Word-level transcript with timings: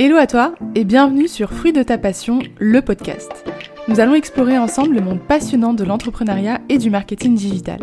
Hello 0.00 0.16
à 0.16 0.26
toi 0.26 0.56
et 0.74 0.82
bienvenue 0.82 1.28
sur 1.28 1.52
Fruit 1.52 1.72
de 1.72 1.84
ta 1.84 1.98
passion, 1.98 2.40
le 2.58 2.82
podcast. 2.82 3.30
Nous 3.86 4.00
allons 4.00 4.16
explorer 4.16 4.58
ensemble 4.58 4.96
le 4.96 5.00
monde 5.00 5.20
passionnant 5.20 5.72
de 5.72 5.84
l'entrepreneuriat 5.84 6.58
et 6.68 6.78
du 6.78 6.90
marketing 6.90 7.36
digital. 7.36 7.78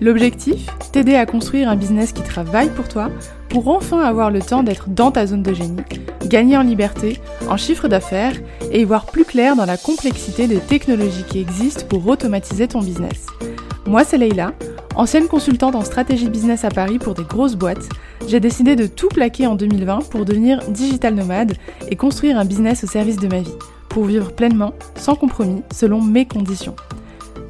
L'objectif 0.00 0.70
T'aider 0.90 1.16
à 1.16 1.26
construire 1.26 1.68
un 1.68 1.76
business 1.76 2.12
qui 2.12 2.22
travaille 2.22 2.70
pour 2.70 2.88
toi 2.88 3.10
pour 3.50 3.68
enfin 3.68 4.00
avoir 4.00 4.30
le 4.30 4.40
temps 4.40 4.62
d'être 4.62 4.88
dans 4.88 5.10
ta 5.10 5.26
zone 5.26 5.42
de 5.42 5.52
génie, 5.52 5.82
gagner 6.24 6.56
en 6.56 6.62
liberté, 6.62 7.20
en 7.50 7.58
chiffre 7.58 7.88
d'affaires 7.88 8.40
et 8.72 8.80
y 8.80 8.84
voir 8.84 9.04
plus 9.04 9.26
clair 9.26 9.54
dans 9.54 9.66
la 9.66 9.76
complexité 9.76 10.46
des 10.46 10.60
technologies 10.60 11.24
qui 11.28 11.40
existent 11.40 11.84
pour 11.86 12.06
automatiser 12.08 12.68
ton 12.68 12.80
business. 12.80 13.26
Moi, 13.86 14.02
c'est 14.04 14.16
Leïla, 14.16 14.54
ancienne 14.94 15.26
consultante 15.26 15.74
en 15.74 15.82
stratégie 15.82 16.28
business 16.28 16.64
à 16.64 16.68
Paris 16.68 16.98
pour 16.98 17.14
des 17.14 17.24
grosses 17.24 17.56
boîtes. 17.56 17.88
J'ai 18.28 18.40
décidé 18.40 18.76
de 18.76 18.86
tout 18.86 19.08
plaquer 19.08 19.46
en 19.46 19.54
2020 19.54 20.10
pour 20.10 20.24
devenir 20.24 20.60
digital 20.68 21.14
nomade 21.14 21.54
et 21.88 21.96
construire 21.96 22.38
un 22.38 22.44
business 22.44 22.84
au 22.84 22.86
service 22.86 23.16
de 23.16 23.28
ma 23.28 23.40
vie, 23.40 23.54
pour 23.88 24.04
vivre 24.04 24.32
pleinement, 24.32 24.74
sans 24.96 25.14
compromis, 25.14 25.62
selon 25.72 26.00
mes 26.00 26.26
conditions. 26.26 26.76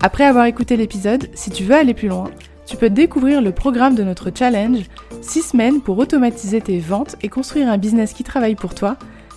Après 0.00 0.24
avoir 0.24 0.46
écouté 0.46 0.76
l'épisode, 0.76 1.28
si 1.34 1.50
tu 1.50 1.64
veux 1.64 1.74
aller 1.74 1.94
plus 1.94 2.08
loin, 2.08 2.30
tu 2.66 2.76
peux 2.76 2.90
découvrir 2.90 3.42
le 3.42 3.52
programme 3.52 3.94
de 3.94 4.02
notre 4.02 4.30
challenge 4.34 4.84
6 5.20 5.42
semaines 5.42 5.80
pour 5.80 5.98
automatiser 5.98 6.60
tes 6.60 6.78
ventes 6.78 7.16
et 7.22 7.28
construire 7.28 7.68
un 7.68 7.78
business 7.78 8.12
qui 8.12 8.24
travaille 8.24 8.54
pour 8.54 8.74
toi, 8.74 8.96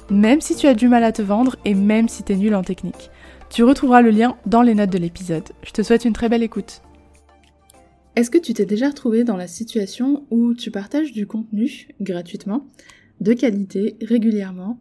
même 0.09 0.41
si 0.41 0.55
tu 0.55 0.67
as 0.67 0.73
du 0.73 0.87
mal 0.87 1.03
à 1.03 1.11
te 1.11 1.21
vendre 1.21 1.55
et 1.65 1.73
même 1.73 2.07
si 2.07 2.23
tu 2.23 2.33
es 2.33 2.35
nul 2.35 2.55
en 2.55 2.63
technique. 2.63 3.11
Tu 3.49 3.63
retrouveras 3.63 4.01
le 4.01 4.09
lien 4.09 4.35
dans 4.45 4.61
les 4.61 4.75
notes 4.75 4.89
de 4.89 4.97
l'épisode. 4.97 5.43
Je 5.63 5.71
te 5.71 5.81
souhaite 5.81 6.05
une 6.05 6.13
très 6.13 6.29
belle 6.29 6.43
écoute. 6.43 6.81
Est-ce 8.17 8.31
que 8.31 8.39
tu 8.39 8.55
t'es 8.55 8.65
déjà 8.65 8.89
retrouvé 8.89 9.23
dans 9.23 9.37
la 9.37 9.45
situation 9.45 10.25
où 10.31 10.55
tu 10.55 10.71
partages 10.71 11.11
du 11.11 11.27
contenu 11.27 11.87
gratuitement, 12.01 12.65
de 13.21 13.33
qualité, 13.33 13.95
régulièrement, 14.01 14.79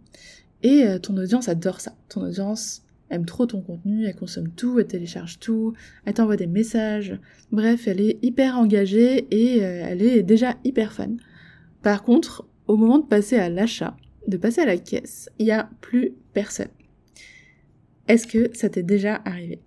et 0.62 0.84
euh, 0.84 0.98
ton 0.98 1.14
audience 1.18 1.50
adore 1.50 1.82
ça? 1.82 1.94
Ton 2.08 2.22
audience 2.22 2.82
aime 3.10 3.26
trop 3.26 3.44
ton 3.44 3.60
contenu, 3.60 4.06
elle 4.06 4.16
consomme 4.16 4.48
tout, 4.52 4.80
elle 4.80 4.86
télécharge 4.86 5.38
tout, 5.38 5.74
elle 6.06 6.14
t'envoie 6.14 6.38
des 6.38 6.46
messages. 6.46 7.20
Bref, 7.52 7.86
elle 7.88 8.00
est 8.00 8.18
hyper 8.22 8.56
engagée 8.56 9.26
et 9.30 9.62
euh, 9.62 9.84
elle 9.86 10.00
est 10.00 10.22
déjà 10.22 10.56
hyper 10.64 10.94
fan. 10.94 11.18
Par 11.82 12.04
contre, 12.04 12.48
au 12.68 12.78
moment 12.78 13.00
de 13.00 13.06
passer 13.06 13.36
à 13.36 13.50
l'achat, 13.50 13.98
de 14.26 14.38
passer 14.38 14.62
à 14.62 14.66
la 14.66 14.78
caisse, 14.78 15.28
il 15.38 15.44
n'y 15.44 15.52
a 15.52 15.68
plus 15.82 16.14
personne. 16.32 16.70
Est-ce 18.08 18.26
que 18.26 18.48
ça 18.56 18.70
t'est 18.70 18.82
déjà 18.82 19.20
arrivé? 19.26 19.60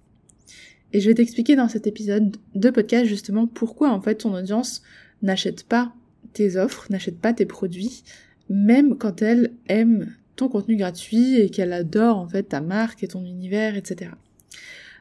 Et 0.93 0.99
je 0.99 1.07
vais 1.07 1.15
t'expliquer 1.15 1.55
dans 1.55 1.69
cet 1.69 1.87
épisode 1.87 2.35
de 2.55 2.69
podcast 2.69 3.05
justement 3.05 3.47
pourquoi 3.47 3.91
en 3.91 4.01
fait 4.01 4.15
ton 4.15 4.33
audience 4.33 4.81
n'achète 5.21 5.63
pas 5.63 5.93
tes 6.33 6.57
offres, 6.57 6.87
n'achète 6.89 7.19
pas 7.19 7.33
tes 7.33 7.45
produits, 7.45 8.03
même 8.49 8.97
quand 8.97 9.21
elle 9.21 9.51
aime 9.67 10.13
ton 10.35 10.47
contenu 10.47 10.77
gratuit 10.77 11.39
et 11.39 11.49
qu'elle 11.49 11.73
adore 11.73 12.17
en 12.17 12.27
fait 12.27 12.43
ta 12.43 12.61
marque 12.61 13.03
et 13.03 13.07
ton 13.07 13.23
univers, 13.25 13.75
etc. 13.75 14.11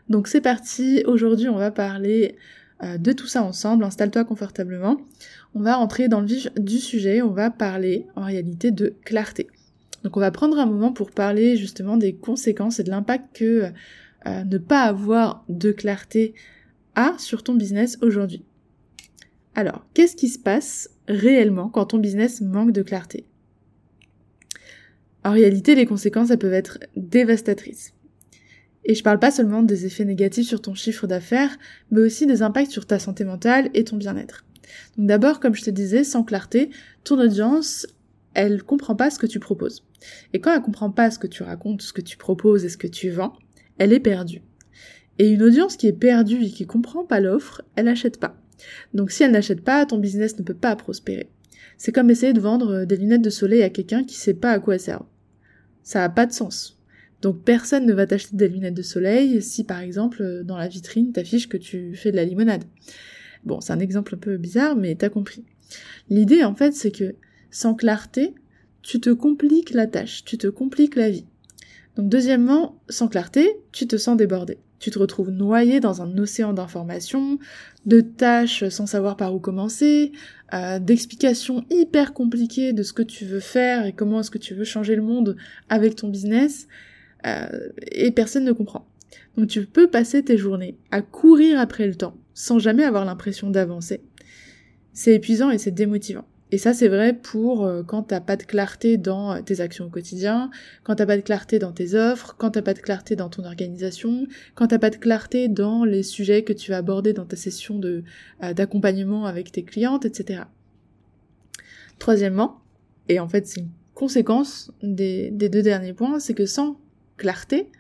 Donc 0.08 0.28
c'est 0.28 0.40
parti, 0.40 1.02
aujourd'hui 1.06 1.48
on 1.48 1.56
va 1.56 1.70
parler 1.70 2.34
euh, 2.82 2.98
de 2.98 3.12
tout 3.12 3.26
ça 3.26 3.42
ensemble, 3.42 3.84
installe-toi 3.84 4.24
confortablement. 4.24 5.00
On 5.54 5.60
va 5.60 5.76
rentrer 5.76 6.08
dans 6.08 6.20
le 6.20 6.26
vif 6.26 6.48
du 6.56 6.78
sujet, 6.78 7.22
on 7.22 7.30
va 7.30 7.50
parler 7.50 8.06
en 8.16 8.24
réalité 8.24 8.70
de 8.70 8.94
clarté. 9.04 9.48
Donc 10.04 10.16
on 10.16 10.20
va 10.20 10.30
prendre 10.30 10.58
un 10.58 10.66
moment 10.66 10.92
pour 10.92 11.10
parler 11.10 11.56
justement 11.56 11.96
des 11.96 12.14
conséquences 12.14 12.78
et 12.78 12.84
de 12.84 12.90
l'impact 12.90 13.36
que 13.36 13.64
ne 14.26 14.58
pas 14.58 14.82
avoir 14.82 15.44
de 15.48 15.72
clarté 15.72 16.34
a 16.94 17.14
sur 17.18 17.42
ton 17.42 17.54
business 17.54 17.98
aujourd'hui. 18.02 18.44
Alors, 19.54 19.86
qu'est-ce 19.94 20.16
qui 20.16 20.28
se 20.28 20.38
passe 20.38 20.90
réellement 21.08 21.68
quand 21.68 21.86
ton 21.86 21.98
business 21.98 22.40
manque 22.40 22.72
de 22.72 22.82
clarté? 22.82 23.26
En 25.24 25.32
réalité, 25.32 25.74
les 25.74 25.86
conséquences, 25.86 26.30
elles 26.30 26.38
peuvent 26.38 26.52
être 26.52 26.78
dévastatrices. 26.96 27.92
Et 28.84 28.94
je 28.94 29.02
parle 29.02 29.18
pas 29.18 29.30
seulement 29.30 29.62
des 29.62 29.84
effets 29.84 30.04
négatifs 30.04 30.46
sur 30.46 30.62
ton 30.62 30.74
chiffre 30.74 31.06
d'affaires, 31.06 31.56
mais 31.90 32.00
aussi 32.00 32.26
des 32.26 32.42
impacts 32.42 32.70
sur 32.70 32.86
ta 32.86 32.98
santé 32.98 33.24
mentale 33.24 33.68
et 33.74 33.84
ton 33.84 33.96
bien-être. 33.96 34.44
Donc 34.96 35.06
d'abord, 35.06 35.40
comme 35.40 35.54
je 35.54 35.64
te 35.64 35.70
disais, 35.70 36.04
sans 36.04 36.22
clarté, 36.22 36.70
ton 37.04 37.18
audience, 37.18 37.86
elle 38.34 38.62
comprend 38.62 38.94
pas 38.94 39.10
ce 39.10 39.18
que 39.18 39.26
tu 39.26 39.40
proposes. 39.40 39.84
Et 40.32 40.40
quand 40.40 40.54
elle 40.54 40.62
comprend 40.62 40.90
pas 40.90 41.10
ce 41.10 41.18
que 41.18 41.26
tu 41.26 41.42
racontes, 41.42 41.82
ce 41.82 41.92
que 41.92 42.00
tu 42.00 42.16
proposes 42.16 42.64
et 42.64 42.68
ce 42.68 42.78
que 42.78 42.86
tu 42.86 43.10
vends, 43.10 43.34
elle 43.78 43.92
est 43.92 44.00
perdue. 44.00 44.42
Et 45.18 45.30
une 45.30 45.42
audience 45.42 45.76
qui 45.76 45.86
est 45.86 45.92
perdue 45.92 46.44
et 46.44 46.50
qui 46.50 46.66
comprend 46.66 47.04
pas 47.04 47.20
l'offre, 47.20 47.62
elle 47.76 47.86
n'achète 47.86 48.20
pas. 48.20 48.36
Donc 48.94 49.10
si 49.10 49.22
elle 49.22 49.32
n'achète 49.32 49.62
pas, 49.62 49.86
ton 49.86 49.98
business 49.98 50.38
ne 50.38 50.44
peut 50.44 50.54
pas 50.54 50.76
prospérer. 50.76 51.28
C'est 51.76 51.92
comme 51.92 52.10
essayer 52.10 52.32
de 52.32 52.40
vendre 52.40 52.74
euh, 52.74 52.86
des 52.86 52.96
lunettes 52.96 53.22
de 53.22 53.30
soleil 53.30 53.62
à 53.62 53.70
quelqu'un 53.70 54.04
qui 54.04 54.16
sait 54.16 54.34
pas 54.34 54.52
à 54.52 54.58
quoi 54.58 54.74
elles 54.74 54.80
servent. 54.80 55.06
Ça 55.82 56.00
n'a 56.00 56.08
pas 56.08 56.26
de 56.26 56.32
sens. 56.32 56.78
Donc 57.22 57.42
personne 57.44 57.86
ne 57.86 57.92
va 57.92 58.06
t'acheter 58.06 58.36
des 58.36 58.48
lunettes 58.48 58.74
de 58.74 58.82
soleil 58.82 59.42
si 59.42 59.64
par 59.64 59.80
exemple 59.80 60.22
euh, 60.22 60.42
dans 60.42 60.56
la 60.56 60.68
vitrine 60.68 61.12
t'affiches 61.12 61.48
que 61.48 61.56
tu 61.56 61.94
fais 61.94 62.10
de 62.10 62.16
la 62.16 62.24
limonade. 62.24 62.64
Bon, 63.44 63.60
c'est 63.60 63.72
un 63.72 63.80
exemple 63.80 64.14
un 64.14 64.18
peu 64.18 64.36
bizarre, 64.36 64.76
mais 64.76 64.94
t'as 64.94 65.08
compris. 65.08 65.44
L'idée 66.10 66.44
en 66.44 66.54
fait 66.54 66.74
c'est 66.74 66.90
que 66.90 67.14
sans 67.50 67.74
clarté, 67.74 68.34
tu 68.82 69.00
te 69.00 69.10
compliques 69.10 69.70
la 69.70 69.86
tâche, 69.86 70.24
tu 70.24 70.38
te 70.38 70.46
compliques 70.48 70.96
la 70.96 71.10
vie. 71.10 71.26
Deuxièmement, 71.98 72.80
sans 72.88 73.08
clarté, 73.08 73.56
tu 73.72 73.88
te 73.88 73.96
sens 73.96 74.16
débordé. 74.16 74.58
Tu 74.78 74.92
te 74.92 75.00
retrouves 75.00 75.30
noyé 75.30 75.80
dans 75.80 76.00
un 76.00 76.16
océan 76.16 76.52
d'informations, 76.52 77.40
de 77.86 78.00
tâches 78.00 78.68
sans 78.68 78.86
savoir 78.86 79.16
par 79.16 79.34
où 79.34 79.40
commencer, 79.40 80.12
euh, 80.54 80.78
d'explications 80.78 81.64
hyper 81.70 82.12
compliquées 82.12 82.72
de 82.72 82.84
ce 82.84 82.92
que 82.92 83.02
tu 83.02 83.24
veux 83.24 83.40
faire 83.40 83.84
et 83.84 83.92
comment 83.92 84.20
est-ce 84.20 84.30
que 84.30 84.38
tu 84.38 84.54
veux 84.54 84.62
changer 84.62 84.94
le 84.94 85.02
monde 85.02 85.36
avec 85.68 85.96
ton 85.96 86.08
business, 86.08 86.68
euh, 87.26 87.48
et 87.90 88.12
personne 88.12 88.44
ne 88.44 88.52
comprend. 88.52 88.86
Donc 89.36 89.48
tu 89.48 89.66
peux 89.66 89.88
passer 89.88 90.22
tes 90.22 90.38
journées 90.38 90.76
à 90.92 91.02
courir 91.02 91.58
après 91.58 91.88
le 91.88 91.96
temps, 91.96 92.16
sans 92.32 92.60
jamais 92.60 92.84
avoir 92.84 93.04
l'impression 93.04 93.50
d'avancer. 93.50 94.02
C'est 94.92 95.14
épuisant 95.14 95.50
et 95.50 95.58
c'est 95.58 95.72
démotivant. 95.72 96.26
Et 96.50 96.58
ça, 96.58 96.72
c'est 96.72 96.88
vrai 96.88 97.12
pour 97.12 97.64
euh, 97.64 97.82
quand 97.82 98.04
t'as 98.04 98.20
pas 98.20 98.36
de 98.36 98.42
clarté 98.42 98.96
dans 98.96 99.42
tes 99.42 99.60
actions 99.60 99.86
au 99.86 99.90
quotidien, 99.90 100.50
quand 100.82 100.94
t'as 100.94 101.04
pas 101.04 101.16
de 101.16 101.22
clarté 101.22 101.58
dans 101.58 101.72
tes 101.72 101.94
offres, 101.94 102.36
quand 102.38 102.52
t'as 102.52 102.62
pas 102.62 102.74
de 102.74 102.78
clarté 102.78 103.16
dans 103.16 103.28
ton 103.28 103.44
organisation, 103.44 104.26
quand 104.54 104.68
t'as 104.68 104.78
pas 104.78 104.90
de 104.90 104.96
clarté 104.96 105.48
dans 105.48 105.84
les 105.84 106.02
sujets 106.02 106.44
que 106.44 106.54
tu 106.54 106.70
vas 106.70 106.78
aborder 106.78 107.12
dans 107.12 107.26
ta 107.26 107.36
session 107.36 107.78
de 107.78 108.02
euh, 108.42 108.54
d'accompagnement 108.54 109.26
avec 109.26 109.52
tes 109.52 109.62
clientes, 109.62 110.06
etc. 110.06 110.44
Troisièmement, 111.98 112.60
et 113.08 113.20
en 113.20 113.28
fait 113.28 113.46
c'est 113.46 113.60
une 113.60 113.70
conséquence 113.94 114.70
des 114.82 115.30
deux 115.30 115.62
derniers 115.62 115.92
points, 115.92 116.18
c'est 116.18 116.34
que 116.34 116.46
sans 116.46 116.80
clarté, 117.18 117.70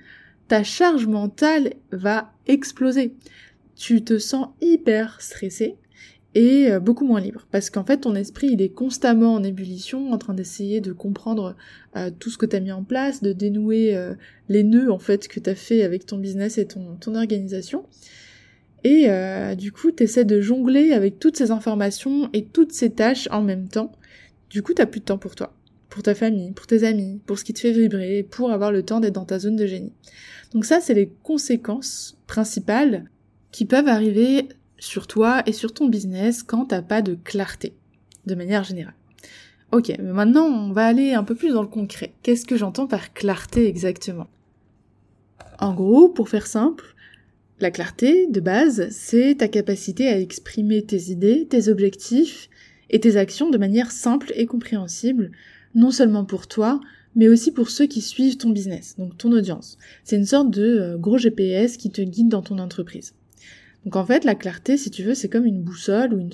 ta 0.48 0.62
charge 0.62 1.06
mentale 1.06 1.74
va 1.92 2.32
exploser. 2.46 3.14
Tu 3.76 4.02
te 4.02 4.18
sens 4.18 4.48
hyper 4.60 5.20
stressé, 5.20 5.76
et 6.34 6.70
euh, 6.70 6.80
beaucoup 6.80 7.06
moins 7.06 7.20
libre. 7.20 7.46
Parce 7.50 7.70
qu'en 7.70 7.84
fait, 7.84 7.98
ton 7.98 8.14
esprit, 8.14 8.48
il 8.52 8.62
est 8.62 8.68
constamment 8.68 9.34
en 9.34 9.42
ébullition, 9.42 10.12
en 10.12 10.18
train 10.18 10.34
d'essayer 10.34 10.80
de 10.80 10.92
comprendre 10.92 11.56
euh, 11.96 12.10
tout 12.18 12.30
ce 12.30 12.38
que 12.38 12.46
tu 12.46 12.56
as 12.56 12.60
mis 12.60 12.72
en 12.72 12.84
place, 12.84 13.22
de 13.22 13.32
dénouer 13.32 13.96
euh, 13.96 14.14
les 14.48 14.62
nœuds, 14.62 14.92
en 14.92 14.98
fait, 14.98 15.28
que 15.28 15.40
tu 15.40 15.50
as 15.50 15.54
fait 15.54 15.82
avec 15.82 16.06
ton 16.06 16.18
business 16.18 16.58
et 16.58 16.66
ton, 16.66 16.98
organisation. 17.14 17.84
Et 18.84 19.08
du 19.56 19.72
coup, 19.72 19.90
tu 19.90 20.04
essaies 20.04 20.24
de 20.24 20.40
jongler 20.40 20.92
avec 20.92 21.18
toutes 21.18 21.36
ces 21.36 21.50
informations 21.50 22.30
et 22.32 22.44
toutes 22.44 22.72
ces 22.72 22.90
tâches 22.90 23.28
en 23.32 23.42
même 23.42 23.68
temps. 23.68 23.92
Du 24.50 24.62
coup, 24.62 24.72
t'as 24.72 24.86
plus 24.86 25.00
de 25.00 25.04
temps 25.04 25.18
pour 25.18 25.34
toi, 25.34 25.52
pour 25.90 26.02
ta 26.02 26.14
famille, 26.14 26.52
pour 26.52 26.66
tes 26.66 26.84
amis, 26.84 27.20
pour 27.26 27.38
ce 27.38 27.44
qui 27.44 27.52
te 27.52 27.58
fait 27.58 27.72
vibrer, 27.72 28.22
pour 28.22 28.52
avoir 28.52 28.70
le 28.70 28.84
temps 28.84 29.00
d'être 29.00 29.14
dans 29.14 29.24
ta 29.24 29.40
zone 29.40 29.56
de 29.56 29.66
génie. 29.66 29.92
Donc 30.52 30.64
ça, 30.64 30.80
c'est 30.80 30.94
les 30.94 31.10
conséquences 31.22 32.16
principales 32.28 33.10
qui 33.50 33.64
peuvent 33.64 33.88
arriver 33.88 34.48
sur 34.78 35.06
toi 35.06 35.42
et 35.46 35.52
sur 35.52 35.72
ton 35.72 35.88
business 35.88 36.42
quand 36.42 36.66
t'as 36.66 36.82
pas 36.82 37.02
de 37.02 37.14
clarté, 37.14 37.74
de 38.26 38.34
manière 38.34 38.64
générale. 38.64 38.94
Ok, 39.72 39.88
mais 39.88 40.12
maintenant 40.12 40.46
on 40.46 40.72
va 40.72 40.86
aller 40.86 41.12
un 41.12 41.24
peu 41.24 41.34
plus 41.34 41.52
dans 41.52 41.62
le 41.62 41.68
concret. 41.68 42.14
Qu'est-ce 42.22 42.46
que 42.46 42.56
j'entends 42.56 42.86
par 42.86 43.12
clarté 43.12 43.66
exactement? 43.66 44.28
En 45.58 45.74
gros, 45.74 46.08
pour 46.08 46.28
faire 46.28 46.46
simple, 46.46 46.94
la 47.60 47.72
clarté, 47.72 48.28
de 48.28 48.40
base, 48.40 48.88
c'est 48.90 49.36
ta 49.38 49.48
capacité 49.48 50.06
à 50.08 50.20
exprimer 50.20 50.82
tes 50.82 51.10
idées, 51.10 51.46
tes 51.50 51.68
objectifs 51.68 52.48
et 52.88 53.00
tes 53.00 53.16
actions 53.16 53.50
de 53.50 53.58
manière 53.58 53.90
simple 53.90 54.32
et 54.36 54.46
compréhensible, 54.46 55.32
non 55.74 55.90
seulement 55.90 56.24
pour 56.24 56.46
toi, 56.46 56.80
mais 57.16 57.28
aussi 57.28 57.50
pour 57.50 57.68
ceux 57.68 57.86
qui 57.86 58.00
suivent 58.00 58.36
ton 58.36 58.50
business, 58.50 58.94
donc 58.96 59.18
ton 59.18 59.32
audience. 59.32 59.76
C'est 60.04 60.16
une 60.16 60.24
sorte 60.24 60.50
de 60.50 60.62
euh, 60.62 60.96
gros 60.96 61.18
GPS 61.18 61.76
qui 61.76 61.90
te 61.90 62.00
guide 62.00 62.28
dans 62.28 62.42
ton 62.42 62.58
entreprise. 62.58 63.14
Donc 63.88 63.96
en 63.96 64.04
fait, 64.04 64.24
la 64.24 64.34
clarté, 64.34 64.76
si 64.76 64.90
tu 64.90 65.02
veux, 65.02 65.14
c'est 65.14 65.30
comme 65.30 65.46
une 65.46 65.62
boussole 65.62 66.12
ou 66.12 66.28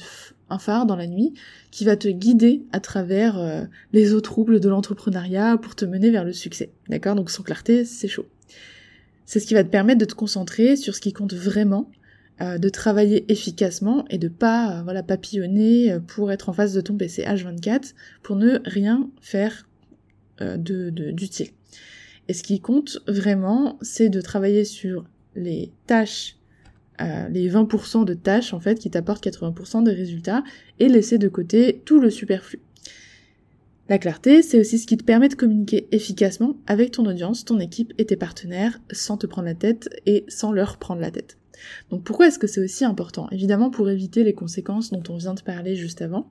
un 0.50 0.58
phare 0.58 0.86
dans 0.86 0.96
la 0.96 1.06
nuit 1.06 1.34
qui 1.70 1.84
va 1.84 1.96
te 1.96 2.08
guider 2.08 2.64
à 2.72 2.80
travers 2.80 3.38
euh, 3.38 3.62
les 3.92 4.12
eaux 4.12 4.20
troubles 4.20 4.58
de 4.58 4.68
l'entrepreneuriat 4.68 5.56
pour 5.58 5.76
te 5.76 5.84
mener 5.84 6.10
vers 6.10 6.24
le 6.24 6.32
succès. 6.32 6.72
D'accord? 6.88 7.14
Donc 7.14 7.30
sans 7.30 7.44
clarté, 7.44 7.84
c'est 7.84 8.08
chaud. 8.08 8.26
C'est 9.24 9.38
ce 9.38 9.46
qui 9.46 9.54
va 9.54 9.62
te 9.62 9.68
permettre 9.68 10.00
de 10.00 10.04
te 10.04 10.16
concentrer 10.16 10.74
sur 10.74 10.96
ce 10.96 11.00
qui 11.00 11.12
compte 11.12 11.32
vraiment, 11.32 11.92
euh, 12.40 12.58
de 12.58 12.68
travailler 12.68 13.24
efficacement 13.30 14.04
et 14.10 14.18
de 14.18 14.26
pas 14.26 14.80
euh, 14.80 14.82
voilà 14.82 15.04
papillonner 15.04 15.96
pour 16.08 16.32
être 16.32 16.48
en 16.48 16.54
face 16.54 16.72
de 16.72 16.80
ton 16.80 16.96
PC 16.96 17.22
H24 17.22 17.92
pour 18.24 18.34
ne 18.34 18.58
rien 18.64 19.08
faire 19.20 19.68
d'utile. 20.58 21.50
Et 22.26 22.32
ce 22.34 22.42
qui 22.42 22.58
compte 22.58 22.98
vraiment, 23.06 23.78
c'est 23.80 24.08
de 24.08 24.20
travailler 24.20 24.64
sur 24.64 25.04
les 25.36 25.70
tâches, 25.86 26.36
euh, 27.00 27.28
les 27.28 27.50
20% 27.50 28.04
de 28.04 28.14
tâches 28.14 28.54
en 28.54 28.60
fait 28.60 28.78
qui 28.78 28.90
t'apportent 28.90 29.24
80% 29.24 29.84
des 29.84 29.92
résultats 29.92 30.44
et 30.78 30.88
laisser 30.88 31.18
de 31.18 31.28
côté 31.28 31.82
tout 31.84 32.00
le 32.00 32.10
superflu. 32.10 32.60
La 33.88 33.98
clarté, 33.98 34.42
c'est 34.42 34.58
aussi 34.58 34.78
ce 34.78 34.86
qui 34.86 34.96
te 34.96 35.04
permet 35.04 35.28
de 35.28 35.34
communiquer 35.34 35.88
efficacement 35.92 36.56
avec 36.66 36.92
ton 36.92 37.04
audience, 37.04 37.44
ton 37.44 37.60
équipe 37.60 37.92
et 37.98 38.06
tes 38.06 38.16
partenaires 38.16 38.80
sans 38.90 39.18
te 39.18 39.26
prendre 39.26 39.46
la 39.46 39.54
tête 39.54 39.90
et 40.06 40.24
sans 40.28 40.52
leur 40.52 40.78
prendre 40.78 41.02
la 41.02 41.10
tête. 41.10 41.36
Donc 41.90 42.02
pourquoi 42.02 42.28
est-ce 42.28 42.38
que 42.38 42.46
c'est 42.46 42.62
aussi 42.62 42.84
important? 42.84 43.28
Évidemment 43.30 43.70
pour 43.70 43.90
éviter 43.90 44.24
les 44.24 44.32
conséquences 44.32 44.90
dont 44.90 45.02
on 45.08 45.16
vient 45.16 45.34
de 45.34 45.42
parler 45.42 45.76
juste 45.76 46.00
avant, 46.00 46.30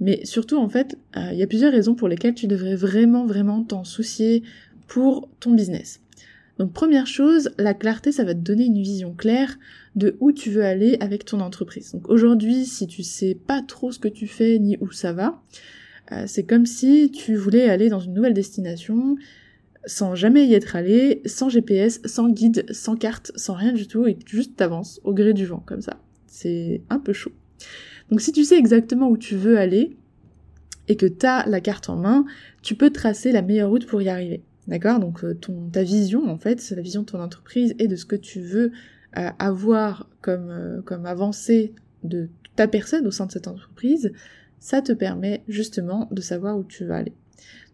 mais 0.00 0.24
surtout 0.24 0.58
en 0.58 0.68
fait, 0.68 0.98
euh, 1.16 1.30
il 1.32 1.38
y 1.38 1.42
a 1.42 1.46
plusieurs 1.46 1.72
raisons 1.72 1.94
pour 1.94 2.08
lesquelles 2.08 2.34
tu 2.34 2.46
devrais 2.46 2.76
vraiment 2.76 3.26
vraiment 3.26 3.62
t'en 3.62 3.84
soucier 3.84 4.42
pour 4.86 5.28
ton 5.40 5.52
business. 5.52 6.00
Donc 6.58 6.72
première 6.72 7.06
chose, 7.06 7.50
la 7.58 7.74
clarté, 7.74 8.12
ça 8.12 8.24
va 8.24 8.34
te 8.34 8.40
donner 8.40 8.66
une 8.66 8.80
vision 8.80 9.12
claire 9.12 9.58
de 9.96 10.16
où 10.20 10.32
tu 10.32 10.50
veux 10.50 10.64
aller 10.64 10.96
avec 11.00 11.24
ton 11.24 11.40
entreprise. 11.40 11.92
Donc 11.92 12.08
aujourd'hui, 12.08 12.64
si 12.64 12.86
tu 12.86 13.02
sais 13.02 13.36
pas 13.46 13.60
trop 13.62 13.90
ce 13.90 13.98
que 13.98 14.08
tu 14.08 14.26
fais 14.26 14.58
ni 14.58 14.76
où 14.80 14.90
ça 14.92 15.12
va, 15.12 15.42
euh, 16.12 16.24
c'est 16.26 16.44
comme 16.44 16.66
si 16.66 17.10
tu 17.10 17.34
voulais 17.34 17.68
aller 17.68 17.88
dans 17.88 18.00
une 18.00 18.14
nouvelle 18.14 18.34
destination 18.34 19.16
sans 19.86 20.14
jamais 20.14 20.46
y 20.46 20.54
être 20.54 20.76
allé, 20.76 21.20
sans 21.26 21.48
GPS, 21.48 22.00
sans 22.06 22.28
guide, 22.28 22.64
sans 22.72 22.96
carte, 22.96 23.32
sans 23.36 23.54
rien 23.54 23.72
du 23.72 23.86
tout, 23.86 24.06
et 24.06 24.16
juste 24.26 24.56
t'avances 24.56 25.00
au 25.04 25.12
gré 25.12 25.34
du 25.34 25.44
vent, 25.44 25.62
comme 25.66 25.82
ça. 25.82 26.00
C'est 26.26 26.82
un 26.88 26.98
peu 26.98 27.12
chaud. 27.12 27.32
Donc 28.10 28.20
si 28.20 28.32
tu 28.32 28.44
sais 28.44 28.56
exactement 28.56 29.08
où 29.08 29.18
tu 29.18 29.36
veux 29.36 29.58
aller, 29.58 29.96
et 30.88 30.96
que 30.96 31.06
tu 31.06 31.26
as 31.26 31.46
la 31.46 31.60
carte 31.60 31.88
en 31.88 31.96
main, 31.96 32.24
tu 32.62 32.74
peux 32.74 32.90
tracer 32.90 33.32
la 33.32 33.42
meilleure 33.42 33.70
route 33.70 33.86
pour 33.86 34.02
y 34.02 34.08
arriver. 34.08 34.42
D'accord? 34.66 34.98
Donc 34.98 35.24
euh, 35.24 35.38
ta 35.72 35.82
vision, 35.82 36.28
en 36.28 36.38
fait, 36.38 36.60
c'est 36.60 36.74
la 36.74 36.82
vision 36.82 37.02
de 37.02 37.06
ton 37.06 37.20
entreprise 37.20 37.74
et 37.78 37.88
de 37.88 37.96
ce 37.96 38.06
que 38.06 38.16
tu 38.16 38.40
veux 38.40 38.72
euh, 39.16 39.28
avoir 39.38 40.08
comme, 40.22 40.50
euh, 40.50 40.80
comme 40.82 41.06
avancée 41.06 41.74
de 42.02 42.28
ta 42.56 42.66
personne 42.66 43.06
au 43.06 43.10
sein 43.10 43.26
de 43.26 43.32
cette 43.32 43.48
entreprise, 43.48 44.12
ça 44.60 44.80
te 44.80 44.92
permet 44.92 45.42
justement 45.48 46.08
de 46.12 46.20
savoir 46.22 46.56
où 46.56 46.64
tu 46.64 46.84
vas 46.84 46.96
aller. 46.96 47.12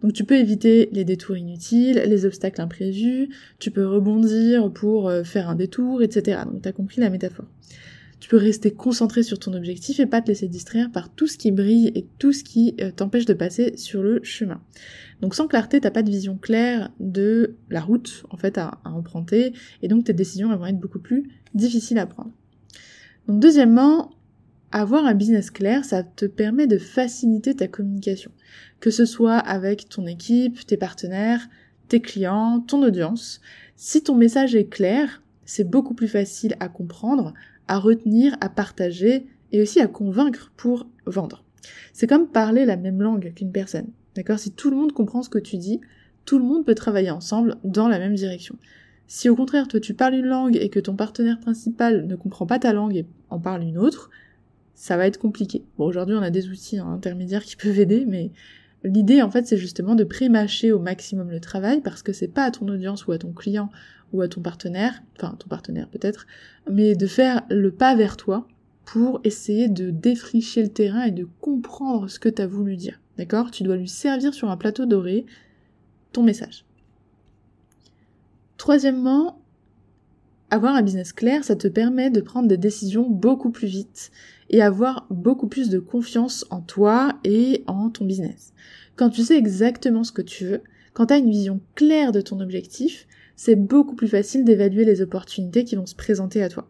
Donc 0.02 0.14
tu 0.14 0.24
peux 0.24 0.36
éviter 0.36 0.88
les 0.92 1.04
détours 1.04 1.36
inutiles, 1.36 2.02
les 2.06 2.24
obstacles 2.24 2.60
imprévus, 2.60 3.28
tu 3.58 3.70
peux 3.70 3.86
rebondir 3.86 4.72
pour 4.72 5.12
faire 5.24 5.50
un 5.50 5.54
détour, 5.54 6.02
etc. 6.02 6.40
Donc 6.50 6.62
tu 6.62 6.68
as 6.68 6.72
compris 6.72 7.02
la 7.02 7.10
métaphore. 7.10 7.44
Tu 8.20 8.28
peux 8.28 8.36
rester 8.36 8.70
concentré 8.70 9.22
sur 9.22 9.38
ton 9.38 9.54
objectif 9.54 9.98
et 9.98 10.06
pas 10.06 10.20
te 10.20 10.28
laisser 10.28 10.46
distraire 10.46 10.92
par 10.92 11.08
tout 11.12 11.26
ce 11.26 11.38
qui 11.38 11.50
brille 11.50 11.90
et 11.94 12.06
tout 12.18 12.32
ce 12.32 12.44
qui 12.44 12.74
euh, 12.80 12.90
t'empêche 12.90 13.24
de 13.24 13.32
passer 13.32 13.76
sur 13.76 14.02
le 14.02 14.20
chemin. 14.22 14.60
Donc 15.22 15.34
sans 15.34 15.48
clarté, 15.48 15.80
t'as 15.80 15.90
pas 15.90 16.02
de 16.02 16.10
vision 16.10 16.36
claire 16.36 16.90
de 17.00 17.56
la 17.70 17.80
route 17.80 18.24
en 18.30 18.36
fait 18.36 18.58
à, 18.58 18.78
emprunter 18.84 19.54
et 19.82 19.88
donc 19.88 20.04
tes 20.04 20.12
décisions 20.12 20.54
vont 20.54 20.66
être 20.66 20.78
beaucoup 20.78 20.98
plus 20.98 21.30
difficiles 21.54 21.98
à 21.98 22.06
prendre. 22.06 22.30
Donc 23.26 23.40
deuxièmement, 23.40 24.12
avoir 24.70 25.06
un 25.06 25.14
business 25.14 25.50
clair, 25.50 25.84
ça 25.84 26.02
te 26.02 26.26
permet 26.26 26.66
de 26.66 26.78
faciliter 26.78 27.54
ta 27.54 27.68
communication, 27.68 28.30
que 28.80 28.90
ce 28.90 29.04
soit 29.04 29.38
avec 29.38 29.88
ton 29.88 30.06
équipe, 30.06 30.64
tes 30.66 30.76
partenaires, 30.76 31.48
tes 31.88 32.00
clients, 32.00 32.60
ton 32.60 32.82
audience. 32.82 33.40
Si 33.76 34.02
ton 34.02 34.14
message 34.14 34.54
est 34.54 34.68
clair, 34.68 35.22
c'est 35.44 35.68
beaucoup 35.68 35.94
plus 35.94 36.06
facile 36.06 36.54
à 36.60 36.68
comprendre, 36.68 37.34
à 37.70 37.78
retenir, 37.78 38.36
à 38.40 38.48
partager 38.48 39.26
et 39.52 39.62
aussi 39.62 39.80
à 39.80 39.86
convaincre 39.86 40.52
pour 40.56 40.88
vendre. 41.06 41.44
C'est 41.92 42.08
comme 42.08 42.26
parler 42.26 42.64
la 42.64 42.76
même 42.76 43.00
langue 43.00 43.32
qu'une 43.32 43.52
personne. 43.52 43.86
D'accord? 44.16 44.40
Si 44.40 44.50
tout 44.50 44.70
le 44.70 44.76
monde 44.76 44.92
comprend 44.92 45.22
ce 45.22 45.28
que 45.28 45.38
tu 45.38 45.56
dis, 45.56 45.80
tout 46.24 46.40
le 46.40 46.44
monde 46.44 46.66
peut 46.66 46.74
travailler 46.74 47.12
ensemble 47.12 47.58
dans 47.62 47.86
la 47.86 48.00
même 48.00 48.14
direction. 48.14 48.56
Si 49.06 49.28
au 49.28 49.36
contraire, 49.36 49.68
toi 49.68 49.78
tu 49.78 49.94
parles 49.94 50.14
une 50.14 50.26
langue 50.26 50.56
et 50.56 50.68
que 50.68 50.80
ton 50.80 50.96
partenaire 50.96 51.38
principal 51.38 52.08
ne 52.08 52.16
comprend 52.16 52.44
pas 52.44 52.58
ta 52.58 52.72
langue 52.72 52.96
et 52.96 53.06
en 53.28 53.38
parle 53.38 53.62
une 53.62 53.78
autre, 53.78 54.10
ça 54.74 54.96
va 54.96 55.06
être 55.06 55.18
compliqué. 55.18 55.62
Bon, 55.78 55.86
aujourd'hui 55.86 56.16
on 56.16 56.22
a 56.22 56.30
des 56.30 56.48
outils 56.48 56.78
intermédiaires 56.78 57.44
qui 57.44 57.54
peuvent 57.54 57.78
aider, 57.78 58.04
mais 58.04 58.32
l'idée 58.82 59.22
en 59.22 59.30
fait 59.30 59.46
c'est 59.46 59.56
justement 59.56 59.94
de 59.94 60.02
pré-mâcher 60.02 60.72
au 60.72 60.80
maximum 60.80 61.30
le 61.30 61.38
travail 61.38 61.82
parce 61.82 62.02
que 62.02 62.12
c'est 62.12 62.26
pas 62.26 62.46
à 62.46 62.50
ton 62.50 62.66
audience 62.66 63.06
ou 63.06 63.12
à 63.12 63.18
ton 63.18 63.32
client 63.32 63.70
ou 64.12 64.22
à 64.22 64.28
ton 64.28 64.40
partenaire, 64.40 65.02
enfin 65.16 65.34
ton 65.38 65.48
partenaire 65.48 65.88
peut-être, 65.88 66.26
mais 66.70 66.94
de 66.94 67.06
faire 67.06 67.42
le 67.48 67.70
pas 67.70 67.94
vers 67.94 68.16
toi 68.16 68.46
pour 68.84 69.20
essayer 69.24 69.68
de 69.68 69.90
défricher 69.90 70.62
le 70.62 70.68
terrain 70.68 71.04
et 71.04 71.10
de 71.10 71.28
comprendre 71.40 72.08
ce 72.08 72.18
que 72.18 72.28
tu 72.28 72.42
as 72.42 72.46
voulu 72.46 72.76
dire. 72.76 73.00
D'accord? 73.18 73.50
Tu 73.50 73.62
dois 73.62 73.76
lui 73.76 73.88
servir 73.88 74.34
sur 74.34 74.50
un 74.50 74.56
plateau 74.56 74.86
doré 74.86 75.26
ton 76.12 76.22
message. 76.22 76.64
Troisièmement, 78.56 79.40
avoir 80.50 80.74
un 80.74 80.82
business 80.82 81.12
clair, 81.12 81.44
ça 81.44 81.54
te 81.54 81.68
permet 81.68 82.10
de 82.10 82.20
prendre 82.20 82.48
des 82.48 82.56
décisions 82.56 83.08
beaucoup 83.08 83.50
plus 83.50 83.68
vite 83.68 84.10
et 84.48 84.60
avoir 84.60 85.06
beaucoup 85.10 85.46
plus 85.46 85.70
de 85.70 85.78
confiance 85.78 86.44
en 86.50 86.60
toi 86.60 87.18
et 87.24 87.62
en 87.66 87.90
ton 87.90 88.04
business. 88.04 88.52
Quand 88.96 89.10
tu 89.10 89.22
sais 89.22 89.36
exactement 89.36 90.02
ce 90.02 90.12
que 90.12 90.22
tu 90.22 90.44
veux, 90.44 90.62
quand 90.92 91.06
tu 91.06 91.14
as 91.14 91.18
une 91.18 91.30
vision 91.30 91.60
claire 91.76 92.10
de 92.10 92.20
ton 92.20 92.40
objectif, 92.40 93.06
c'est 93.42 93.56
beaucoup 93.56 93.94
plus 93.94 94.06
facile 94.06 94.44
d'évaluer 94.44 94.84
les 94.84 95.00
opportunités 95.00 95.64
qui 95.64 95.74
vont 95.74 95.86
se 95.86 95.94
présenter 95.94 96.42
à 96.42 96.50
toi 96.50 96.68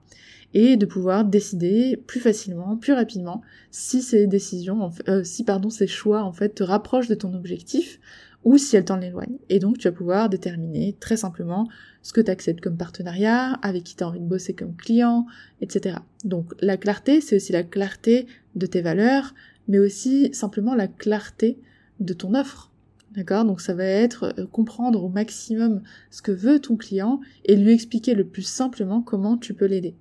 et 0.55 0.76
de 0.76 0.87
pouvoir 0.87 1.25
décider 1.25 1.96
plus 1.96 2.20
facilement, 2.20 2.76
plus 2.76 2.93
rapidement 2.93 3.43
si 3.72 4.02
ces 4.02 4.28
décisions, 4.28 4.93
euh, 5.08 5.25
si 5.25 5.43
pardon 5.43 5.69
ces 5.69 5.88
choix 5.88 6.22
en 6.22 6.32
fait 6.32 6.50
te 6.50 6.62
rapprochent 6.62 7.08
de 7.08 7.17
ton 7.17 7.34
objectif 7.34 7.99
ou 8.44 8.56
si 8.56 8.76
elles 8.76 8.84
t'en 8.84 9.00
éloignent. 9.00 9.40
Et 9.49 9.58
donc 9.58 9.78
tu 9.78 9.88
vas 9.88 9.93
pouvoir 9.93 10.28
déterminer 10.28 10.96
très 11.00 11.17
simplement 11.17 11.69
ce 12.02 12.12
que 12.12 12.20
tu 12.20 12.31
acceptes 12.31 12.61
comme 12.61 12.76
partenariat, 12.76 13.55
avec 13.62 13.82
qui 13.82 13.96
tu 13.96 14.05
as 14.05 14.08
envie 14.08 14.20
de 14.20 14.25
bosser 14.25 14.55
comme 14.55 14.76
client, 14.76 15.26
etc. 15.61 15.96
Donc 16.25 16.55
la 16.61 16.76
clarté, 16.76 17.20
c'est 17.20 17.34
aussi 17.34 17.50
la 17.50 17.64
clarté 17.64 18.28
de 18.55 18.67
tes 18.67 18.81
valeurs, 18.81 19.34
mais 19.67 19.81
aussi 19.81 20.32
simplement 20.32 20.76
la 20.76 20.87
clarté 20.87 21.58
de 21.99 22.12
ton 22.12 22.32
offre. 22.34 22.69
D'accord? 23.12 23.45
Donc 23.45 23.61
ça 23.61 23.75
va 23.75 23.85
être 23.85 24.35
euh, 24.39 24.47
comprendre 24.47 25.03
au 25.03 25.09
maximum 25.09 25.83
ce 26.11 26.23
que 26.23 26.33
veut 26.33 26.61
ton 26.61 26.77
client 26.77 27.21
et 27.45 27.57
lui 27.57 27.73
expliquer 27.73 28.15
le 28.15 28.25
plus 28.25 28.43
simplement 28.43 29.03
comment 29.03 29.37
tu 29.37 29.55
peux 29.55 29.67
l'aider. 29.67 29.95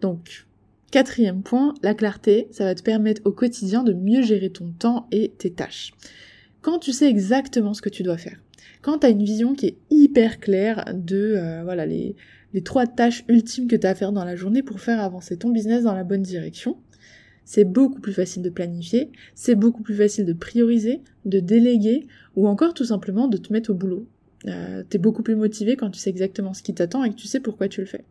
Donc, 0.00 0.46
quatrième 0.90 1.42
point, 1.42 1.74
la 1.82 1.94
clarté, 1.94 2.48
ça 2.52 2.64
va 2.64 2.74
te 2.74 2.82
permettre 2.82 3.22
au 3.24 3.32
quotidien 3.32 3.82
de 3.82 3.92
mieux 3.92 4.22
gérer 4.22 4.50
ton 4.50 4.72
temps 4.78 5.08
et 5.10 5.32
tes 5.36 5.50
tâches. 5.50 5.92
Quand 6.62 6.78
tu 6.78 6.92
sais 6.92 7.08
exactement 7.08 7.74
ce 7.74 7.82
que 7.82 7.88
tu 7.88 8.02
dois 8.02 8.16
faire, 8.16 8.40
quand 8.82 8.98
tu 9.00 9.06
as 9.06 9.10
une 9.10 9.24
vision 9.24 9.54
qui 9.54 9.66
est 9.66 9.76
hyper 9.90 10.40
claire 10.40 10.84
de 10.94 11.34
euh, 11.36 11.62
voilà 11.64 11.84
les, 11.84 12.16
les 12.54 12.62
trois 12.62 12.86
tâches 12.86 13.24
ultimes 13.28 13.68
que 13.68 13.76
tu 13.76 13.86
as 13.86 13.90
à 13.90 13.94
faire 13.94 14.12
dans 14.12 14.24
la 14.24 14.36
journée 14.36 14.62
pour 14.62 14.80
faire 14.80 15.00
avancer 15.00 15.36
ton 15.36 15.50
business 15.50 15.84
dans 15.84 15.94
la 15.94 16.04
bonne 16.04 16.22
direction, 16.22 16.76
c'est 17.50 17.64
beaucoup 17.64 17.98
plus 17.98 18.12
facile 18.12 18.42
de 18.42 18.48
planifier, 18.48 19.10
c'est 19.34 19.56
beaucoup 19.56 19.82
plus 19.82 19.96
facile 19.96 20.24
de 20.24 20.32
prioriser, 20.32 21.00
de 21.24 21.40
déléguer, 21.40 22.06
ou 22.36 22.46
encore 22.46 22.74
tout 22.74 22.84
simplement 22.84 23.26
de 23.26 23.36
te 23.38 23.52
mettre 23.52 23.70
au 23.70 23.74
boulot. 23.74 24.06
Euh, 24.46 24.84
t'es 24.88 24.98
beaucoup 24.98 25.24
plus 25.24 25.34
motivé 25.34 25.74
quand 25.74 25.90
tu 25.90 25.98
sais 25.98 26.10
exactement 26.10 26.54
ce 26.54 26.62
qui 26.62 26.74
t'attend 26.74 27.02
et 27.02 27.10
que 27.10 27.16
tu 27.16 27.26
sais 27.26 27.40
pourquoi 27.40 27.66
tu 27.66 27.80
le 27.80 27.88
fais. 27.88 28.04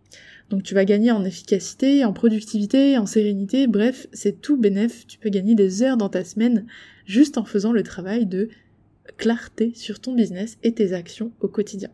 Donc 0.50 0.64
tu 0.64 0.74
vas 0.74 0.84
gagner 0.84 1.12
en 1.12 1.24
efficacité, 1.24 2.04
en 2.04 2.12
productivité, 2.12 2.98
en 2.98 3.06
sérénité, 3.06 3.68
bref, 3.68 4.08
c'est 4.12 4.42
tout 4.42 4.58
bénef, 4.58 5.08
tu 5.08 5.18
peux 5.18 5.30
gagner 5.30 5.56
des 5.56 5.84
heures 5.84 5.96
dans 5.96 6.10
ta 6.10 6.26
semaine 6.26 6.66
juste 7.06 7.38
en 7.38 7.46
faisant 7.46 7.72
le 7.72 7.84
travail 7.84 8.26
de 8.26 8.50
clarté 9.16 9.72
sur 9.74 10.02
ton 10.02 10.16
business 10.16 10.58
et 10.64 10.74
tes 10.74 10.92
actions 10.92 11.32
au 11.40 11.48
quotidien. 11.48 11.92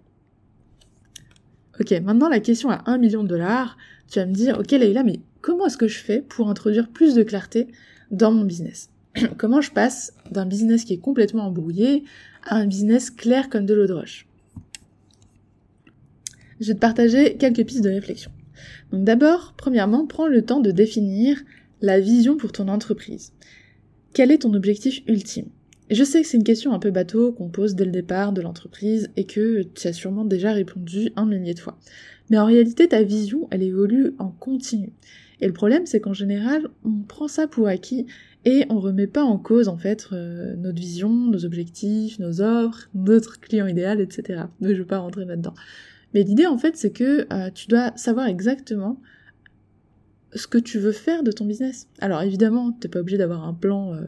Ok, 1.79 1.91
maintenant 2.03 2.27
la 2.27 2.39
question 2.39 2.71
à 2.71 2.81
1 2.87 2.97
million 2.97 3.21
de 3.21 3.27
dollars, 3.27 3.77
tu 4.09 4.17
vas 4.17 4.25
me 4.25 4.33
dire, 4.33 4.57
ok 4.57 4.71
Leïla, 4.71 5.03
mais 5.03 5.19
comment 5.45 5.67
est-ce 5.67 5.77
que 5.77 5.87
je 5.87 5.99
fais 5.99 6.23
pour 6.27 6.49
introduire 6.49 6.89
plus 6.89 7.13
de 7.13 7.21
clarté 7.21 7.67
dans 8.09 8.31
mon 8.31 8.45
business? 8.45 8.89
Comment 9.37 9.61
je 9.61 9.71
passe 9.71 10.11
d'un 10.31 10.47
business 10.47 10.85
qui 10.85 10.93
est 10.93 10.97
complètement 10.97 11.43
embrouillé 11.43 12.03
à 12.45 12.55
un 12.55 12.65
business 12.65 13.11
clair 13.11 13.47
comme 13.47 13.67
de 13.67 13.75
l'eau 13.75 13.85
de 13.85 13.93
roche? 13.93 14.27
Je 16.59 16.69
vais 16.69 16.73
te 16.73 16.79
partager 16.79 17.35
quelques 17.37 17.63
pistes 17.63 17.83
de 17.83 17.91
réflexion. 17.91 18.31
Donc 18.91 19.03
d'abord, 19.03 19.53
premièrement, 19.55 20.07
prends 20.07 20.27
le 20.27 20.41
temps 20.41 20.61
de 20.61 20.71
définir 20.71 21.37
la 21.79 21.99
vision 21.99 22.37
pour 22.37 22.51
ton 22.51 22.67
entreprise. 22.67 23.31
Quel 24.13 24.31
est 24.31 24.39
ton 24.39 24.53
objectif 24.55 25.03
ultime? 25.07 25.49
Je 25.91 26.03
sais 26.03 26.23
que 26.23 26.27
c'est 26.27 26.37
une 26.37 26.43
question 26.43 26.73
un 26.73 26.79
peu 26.79 26.89
bateau 26.89 27.33
qu'on 27.33 27.49
pose 27.49 27.75
dès 27.75 27.85
le 27.85 27.91
départ 27.91 28.33
de 28.33 28.41
l'entreprise 28.41 29.11
et 29.15 29.25
que 29.25 29.61
tu 29.61 29.87
as 29.87 29.93
sûrement 29.93 30.25
déjà 30.25 30.53
répondu 30.53 31.11
un 31.15 31.27
millier 31.27 31.53
de 31.53 31.59
fois. 31.59 31.77
Mais 32.31 32.39
en 32.39 32.45
réalité, 32.45 32.87
ta 32.87 33.03
vision, 33.03 33.47
elle 33.51 33.61
évolue 33.61 34.15
en 34.17 34.29
continu. 34.29 34.91
Et 35.41 35.47
le 35.47 35.53
problème, 35.53 35.85
c'est 35.85 35.99
qu'en 35.99 36.13
général, 36.13 36.67
on 36.83 37.01
prend 37.01 37.27
ça 37.27 37.47
pour 37.47 37.67
acquis 37.67 38.05
et 38.45 38.65
on 38.69 38.79
remet 38.79 39.07
pas 39.07 39.23
en 39.23 39.37
cause 39.37 39.67
en 39.67 39.77
fait 39.77 40.07
euh, 40.11 40.55
notre 40.55 40.79
vision, 40.79 41.09
nos 41.09 41.45
objectifs, 41.45 42.19
nos 42.19 42.41
offres, 42.41 42.89
notre 42.93 43.39
client 43.39 43.67
idéal, 43.67 43.99
etc. 43.99 44.43
Mais 44.61 44.75
je 44.75 44.79
veux 44.81 44.87
pas 44.87 44.99
rentrer 44.99 45.25
là-dedans. 45.25 45.55
Mais 46.13 46.23
l'idée 46.23 46.45
en 46.45 46.57
fait, 46.57 46.77
c'est 46.77 46.91
que 46.91 47.27
euh, 47.33 47.49
tu 47.53 47.67
dois 47.67 47.91
savoir 47.95 48.27
exactement 48.27 49.01
ce 50.33 50.47
que 50.47 50.57
tu 50.57 50.79
veux 50.79 50.91
faire 50.91 51.23
de 51.23 51.31
ton 51.31 51.45
business. 51.45 51.87
Alors 51.99 52.21
évidemment, 52.21 52.71
t'es 52.71 52.87
pas 52.87 52.99
obligé 52.99 53.17
d'avoir 53.17 53.45
un 53.45 53.53
plan 53.53 53.93
euh, 53.93 54.01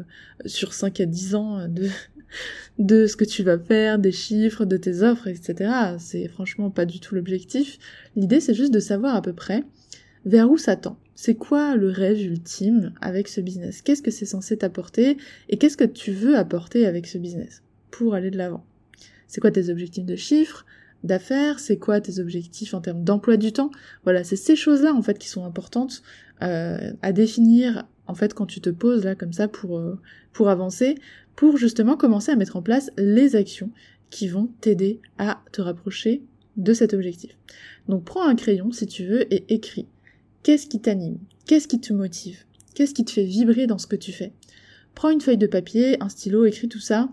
sur 0.45 0.73
5 0.73 1.01
à 1.01 1.05
10 1.05 1.35
ans 1.35 1.67
de, 1.67 1.87
de 2.79 3.07
ce 3.07 3.15
que 3.15 3.25
tu 3.25 3.41
vas 3.41 3.57
faire, 3.57 3.97
des 3.97 4.11
chiffres, 4.11 4.65
de 4.65 4.77
tes 4.77 5.01
offres, 5.01 5.27
etc. 5.27 5.71
C'est 5.97 6.27
franchement 6.27 6.69
pas 6.69 6.85
du 6.85 6.99
tout 6.99 7.15
l'objectif. 7.15 7.79
L'idée, 8.15 8.39
c'est 8.39 8.53
juste 8.53 8.73
de 8.73 8.79
savoir 8.79 9.15
à 9.15 9.21
peu 9.21 9.33
près 9.33 9.63
vers 10.25 10.51
où 10.51 10.57
ça 10.57 10.75
tend. 10.75 10.97
C'est 11.19 11.33
quoi 11.33 11.75
le 11.75 11.89
rêve 11.89 12.21
ultime 12.21 12.93
avec 13.01 13.27
ce 13.27 13.41
business? 13.41 13.81
Qu'est-ce 13.81 14.03
que 14.03 14.11
c'est 14.11 14.27
censé 14.27 14.55
t'apporter 14.55 15.17
Et 15.49 15.57
qu'est-ce 15.57 15.75
que 15.75 15.83
tu 15.83 16.11
veux 16.11 16.37
apporter 16.37 16.85
avec 16.85 17.07
ce 17.07 17.17
business 17.17 17.63
pour 17.89 18.13
aller 18.13 18.29
de 18.29 18.37
l'avant? 18.37 18.63
C'est 19.27 19.41
quoi 19.41 19.49
tes 19.49 19.71
objectifs 19.71 20.05
de 20.05 20.15
chiffres 20.15 20.63
d'affaires, 21.03 21.59
c'est 21.59 21.77
quoi 21.77 22.01
tes 22.01 22.19
objectifs 22.19 22.75
en 22.75 22.81
termes 22.81 23.03
d'emploi 23.03 23.37
du 23.37 23.51
temps? 23.51 23.71
Voilà, 24.03 24.23
c'est 24.23 24.35
ces 24.35 24.55
choses-là 24.55 24.93
en 24.93 25.01
fait 25.01 25.17
qui 25.17 25.27
sont 25.27 25.43
importantes 25.43 26.03
euh, 26.43 26.93
à 27.01 27.11
définir 27.13 27.87
en 28.05 28.13
fait 28.13 28.35
quand 28.35 28.45
tu 28.45 28.61
te 28.61 28.69
poses 28.69 29.03
là 29.03 29.15
comme 29.15 29.33
ça 29.33 29.47
pour 29.47 29.79
euh, 29.79 29.99
pour 30.33 30.49
avancer, 30.49 30.99
pour 31.35 31.57
justement 31.57 31.97
commencer 31.97 32.31
à 32.31 32.35
mettre 32.35 32.57
en 32.57 32.61
place 32.61 32.91
les 32.95 33.35
actions 33.35 33.71
qui 34.11 34.27
vont 34.27 34.51
t'aider 34.61 35.01
à 35.17 35.41
te 35.51 35.63
rapprocher 35.63 36.21
de 36.57 36.73
cet 36.73 36.93
objectif. 36.93 37.35
Donc 37.87 38.03
prends 38.03 38.27
un 38.27 38.35
crayon 38.35 38.71
si 38.71 38.85
tu 38.85 39.07
veux 39.07 39.33
et 39.33 39.51
écris. 39.51 39.87
Qu'est-ce 40.43 40.67
qui 40.67 40.79
t'anime? 40.79 41.17
Qu'est-ce 41.45 41.67
qui 41.67 41.79
te 41.79 41.93
motive? 41.93 42.43
Qu'est-ce 42.73 42.93
qui 42.93 43.05
te 43.05 43.11
fait 43.11 43.25
vibrer 43.25 43.67
dans 43.67 43.77
ce 43.77 43.87
que 43.87 43.95
tu 43.95 44.11
fais? 44.11 44.31
Prends 44.95 45.09
une 45.09 45.21
feuille 45.21 45.37
de 45.37 45.47
papier, 45.47 46.01
un 46.01 46.09
stylo, 46.09 46.45
écris 46.45 46.67
tout 46.67 46.79
ça. 46.79 47.09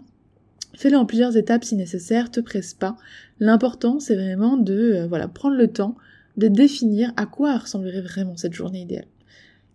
Fais-le 0.75 0.97
en 0.97 1.07
plusieurs 1.07 1.37
étapes 1.37 1.65
si 1.65 1.77
nécessaire, 1.77 2.31
te 2.31 2.41
presse 2.41 2.75
pas. 2.75 2.97
L'important, 3.41 4.01
c'est 4.01 4.15
vraiment 4.15 4.57
de 4.57 4.75
euh, 4.75 5.07
voilà, 5.07 5.29
prendre 5.29 5.57
le 5.57 5.69
temps 5.69 5.97
de 6.37 6.49
définir 6.49 7.13
à 7.17 7.27
quoi 7.27 7.59
ressemblerait 7.59 8.01
vraiment 8.01 8.37
cette 8.37 8.55
journée 8.55 8.81
idéale. 8.81 9.07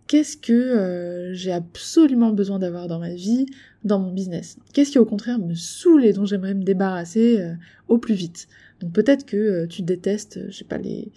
Qu'est-ce 0.08 0.38
que 0.38 0.52
euh, 0.52 1.34
j'ai 1.34 1.52
absolument 1.52 2.32
besoin 2.32 2.60
d'avoir 2.60 2.88
dans 2.88 3.00
ma 3.00 3.14
vie, 3.14 3.46
dans 3.84 4.00
mon 4.00 4.12
business? 4.12 4.58
Qu'est-ce 4.74 4.92
qui 4.92 5.00
au 5.00 5.06
contraire 5.06 5.40
me 5.40 5.54
saoule 5.54 6.04
et 6.04 6.14
dont 6.14 6.26
j'aimerais 6.26 6.56
me 6.56 6.64
débarrasser 6.64 7.40
euh, 7.40 7.54
au 7.88 7.98
plus 7.98 8.16
vite? 8.16 8.48
Donc 8.82 8.92
peut-être 8.92 9.26
que 9.26 9.66
tu 9.68 9.84
détestes, 9.84 10.40
je 10.50 10.58
sais 10.58 10.66
pas, 10.66 10.78
les, 10.78 11.12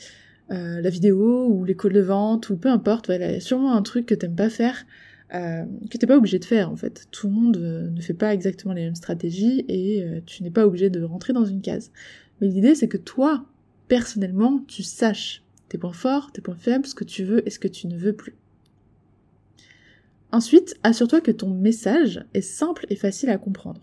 la 0.49 0.91
vidéo 0.91 1.47
ou 1.49 1.65
les 1.65 1.75
calls 1.75 1.95
de 1.95 2.01
vente 2.01 2.51
ou 2.51 2.57
peu 2.57 2.69
importe, 2.69 3.09
il 3.09 3.21
y 3.21 3.25
a 3.25 3.41
sûrement 3.41 3.75
un 3.75 3.83
truc 3.83 4.07
que 4.07 4.15
t'aimes 4.15 4.37
pas 4.37 4.51
faire 4.51 4.85
euh, 5.35 5.65
que 5.91 5.97
t'es 5.97 6.07
pas 6.07 6.19
obligé 6.19 6.39
de 6.39 6.45
faire 6.45 6.71
en 6.71 6.77
fait. 6.77 7.07
Tout 7.11 7.27
le 7.27 7.33
monde 7.33 7.57
euh, 7.57 7.89
ne 7.89 8.01
fait 8.03 8.13
pas 8.13 8.35
exactement 8.35 8.75
les 8.75 8.83
mêmes 8.83 8.95
stratégies 8.95 9.65
et 9.67 10.05
euh, 10.05 10.21
tu 10.27 10.43
n'es 10.43 10.51
pas 10.51 10.67
obligé 10.67 10.91
de 10.91 11.03
rentrer 11.03 11.33
dans 11.33 11.47
une 11.47 11.63
case. 11.63 11.91
Mais 12.41 12.49
l'idée 12.49 12.75
c'est 12.75 12.89
que 12.89 12.99
toi, 12.99 13.47
personnellement, 13.89 14.63
tu 14.69 14.83
saches 14.83 15.43
tes 15.71 15.79
points 15.79 15.95
forts, 15.95 16.33
tes 16.33 16.43
points 16.43 16.57
faibles, 16.57 16.87
ce 16.87 16.95
que 16.95 17.05
tu 17.05 17.25
veux 17.25 17.47
et 17.47 17.51
ce 17.51 17.59
que 17.59 17.69
tu 17.69 17.87
ne 17.87 17.97
veux 17.97 18.13
plus. 18.13 18.35
Ensuite, 20.33 20.77
assure-toi 20.83 21.23
que 21.23 21.31
ton 21.31 21.49
message 21.49 22.25
est 22.35 22.43
simple 22.43 22.85
et 22.91 22.97
facile 22.97 23.31
à 23.31 23.39
comprendre. 23.39 23.81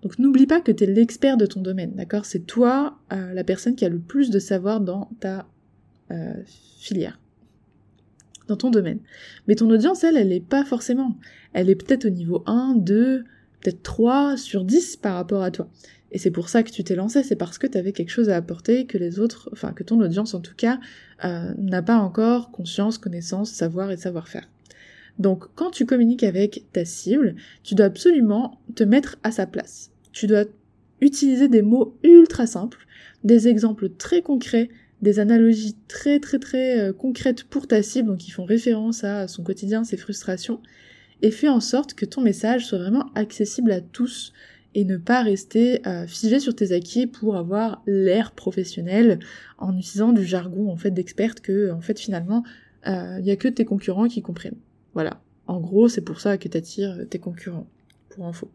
Donc 0.00 0.18
n'oublie 0.18 0.46
pas 0.46 0.62
que 0.62 0.72
tu 0.72 0.84
es 0.84 0.86
l'expert 0.86 1.36
de 1.36 1.44
ton 1.44 1.60
domaine, 1.60 1.92
d'accord? 1.92 2.24
C'est 2.24 2.46
toi 2.46 2.98
la 3.10 3.44
personne 3.44 3.76
qui 3.76 3.84
a 3.84 3.90
le 3.90 3.98
plus 3.98 4.30
de 4.30 4.38
savoir 4.38 4.80
dans 4.80 5.10
ta 5.20 5.46
filière 6.78 7.18
dans 8.50 8.56
ton 8.56 8.70
domaine. 8.70 8.98
Mais 9.46 9.54
ton 9.54 9.70
audience, 9.70 10.04
elle, 10.04 10.16
elle 10.16 10.32
est 10.32 10.44
pas 10.44 10.64
forcément. 10.64 11.16
Elle 11.52 11.70
est 11.70 11.76
peut-être 11.76 12.06
au 12.06 12.10
niveau 12.10 12.42
1, 12.46 12.74
2, 12.76 13.24
peut-être 13.60 13.82
3 13.82 14.36
sur 14.36 14.64
10 14.64 14.96
par 14.96 15.14
rapport 15.14 15.42
à 15.42 15.50
toi. 15.50 15.68
Et 16.12 16.18
c'est 16.18 16.30
pour 16.30 16.48
ça 16.48 16.62
que 16.62 16.70
tu 16.70 16.82
t'es 16.82 16.96
lancé, 16.96 17.22
c'est 17.22 17.36
parce 17.36 17.58
que 17.58 17.68
tu 17.68 17.78
avais 17.78 17.92
quelque 17.92 18.10
chose 18.10 18.28
à 18.28 18.36
apporter 18.36 18.86
que 18.86 18.98
les 18.98 19.20
autres, 19.20 19.48
enfin 19.52 19.72
que 19.72 19.84
ton 19.84 20.00
audience 20.00 20.34
en 20.34 20.40
tout 20.40 20.56
cas, 20.56 20.80
euh, 21.24 21.54
n'a 21.56 21.82
pas 21.82 21.98
encore 21.98 22.50
conscience, 22.50 22.98
connaissance, 22.98 23.52
savoir 23.52 23.92
et 23.92 23.96
savoir-faire. 23.96 24.48
Donc 25.18 25.44
quand 25.54 25.70
tu 25.70 25.86
communiques 25.86 26.24
avec 26.24 26.64
ta 26.72 26.84
cible, 26.84 27.36
tu 27.62 27.76
dois 27.76 27.86
absolument 27.86 28.60
te 28.74 28.82
mettre 28.82 29.18
à 29.22 29.30
sa 29.30 29.46
place. 29.46 29.92
Tu 30.12 30.26
dois 30.26 30.44
utiliser 31.00 31.48
des 31.48 31.62
mots 31.62 31.96
ultra 32.02 32.46
simples, 32.46 32.86
des 33.22 33.46
exemples 33.46 33.90
très 33.90 34.22
concrets 34.22 34.68
des 35.02 35.18
analogies 35.18 35.76
très 35.88 36.20
très 36.20 36.38
très 36.38 36.78
euh, 36.78 36.92
concrètes 36.92 37.44
pour 37.44 37.66
ta 37.66 37.82
cible, 37.82 38.08
donc 38.08 38.18
qui 38.18 38.30
font 38.30 38.44
référence 38.44 39.04
à 39.04 39.28
son 39.28 39.42
quotidien, 39.42 39.84
ses 39.84 39.96
frustrations, 39.96 40.60
et 41.22 41.30
fais 41.30 41.48
en 41.48 41.60
sorte 41.60 41.94
que 41.94 42.04
ton 42.04 42.20
message 42.20 42.66
soit 42.66 42.78
vraiment 42.78 43.10
accessible 43.14 43.72
à 43.72 43.80
tous 43.80 44.32
et 44.74 44.84
ne 44.84 44.96
pas 44.96 45.22
rester 45.22 45.86
euh, 45.86 46.06
figé 46.06 46.38
sur 46.38 46.54
tes 46.54 46.72
acquis 46.72 47.06
pour 47.06 47.36
avoir 47.36 47.82
l'air 47.86 48.32
professionnel 48.32 49.18
en 49.58 49.76
utilisant 49.76 50.12
du 50.12 50.24
jargon 50.24 50.70
en 50.70 50.76
fait 50.76 50.92
d'experte 50.92 51.40
que 51.40 51.72
en 51.72 51.80
fait 51.80 51.98
finalement 51.98 52.44
il 52.86 52.92
euh, 52.92 53.20
y 53.20 53.30
a 53.30 53.36
que 53.36 53.48
tes 53.48 53.64
concurrents 53.64 54.08
qui 54.08 54.22
comprennent. 54.22 54.56
Voilà. 54.94 55.20
En 55.46 55.60
gros, 55.60 55.88
c'est 55.88 56.00
pour 56.00 56.20
ça 56.20 56.38
que 56.38 56.48
t'attires 56.48 56.96
tes 57.10 57.18
concurrents. 57.18 57.66
Pour 58.10 58.26
info. 58.26 58.50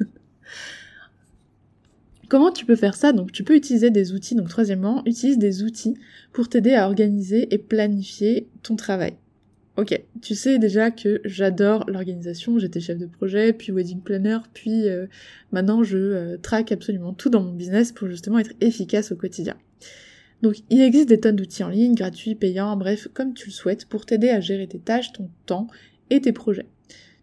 Comment 2.28 2.52
tu 2.52 2.66
peux 2.66 2.76
faire 2.76 2.94
ça? 2.94 3.12
Donc 3.12 3.32
tu 3.32 3.42
peux 3.42 3.56
utiliser 3.56 3.90
des 3.90 4.12
outils. 4.12 4.34
Donc 4.34 4.48
troisièmement, 4.48 5.02
utilise 5.06 5.38
des 5.38 5.62
outils 5.62 5.94
pour 6.32 6.48
t'aider 6.48 6.74
à 6.74 6.86
organiser 6.86 7.52
et 7.54 7.58
planifier 7.58 8.48
ton 8.62 8.76
travail. 8.76 9.14
Ok, 9.78 10.02
tu 10.20 10.34
sais 10.34 10.58
déjà 10.58 10.90
que 10.90 11.20
j'adore 11.24 11.88
l'organisation, 11.88 12.58
j'étais 12.58 12.80
chef 12.80 12.98
de 12.98 13.06
projet, 13.06 13.52
puis 13.52 13.70
wedding 13.70 14.00
planner, 14.00 14.38
puis 14.52 14.88
euh, 14.88 15.06
maintenant 15.52 15.84
je 15.84 15.96
euh, 15.96 16.36
traque 16.36 16.72
absolument 16.72 17.12
tout 17.12 17.30
dans 17.30 17.40
mon 17.40 17.52
business 17.52 17.92
pour 17.92 18.08
justement 18.08 18.40
être 18.40 18.54
efficace 18.60 19.12
au 19.12 19.16
quotidien. 19.16 19.54
Donc 20.42 20.56
il 20.68 20.80
existe 20.80 21.08
des 21.08 21.20
tonnes 21.20 21.36
d'outils 21.36 21.62
en 21.62 21.68
ligne, 21.68 21.94
gratuits, 21.94 22.34
payants, 22.34 22.76
bref, 22.76 23.06
comme 23.14 23.34
tu 23.34 23.46
le 23.46 23.52
souhaites, 23.52 23.86
pour 23.86 24.04
t'aider 24.04 24.30
à 24.30 24.40
gérer 24.40 24.66
tes 24.66 24.80
tâches, 24.80 25.12
ton 25.12 25.30
temps 25.46 25.68
et 26.10 26.20
tes 26.20 26.32
projets. 26.32 26.66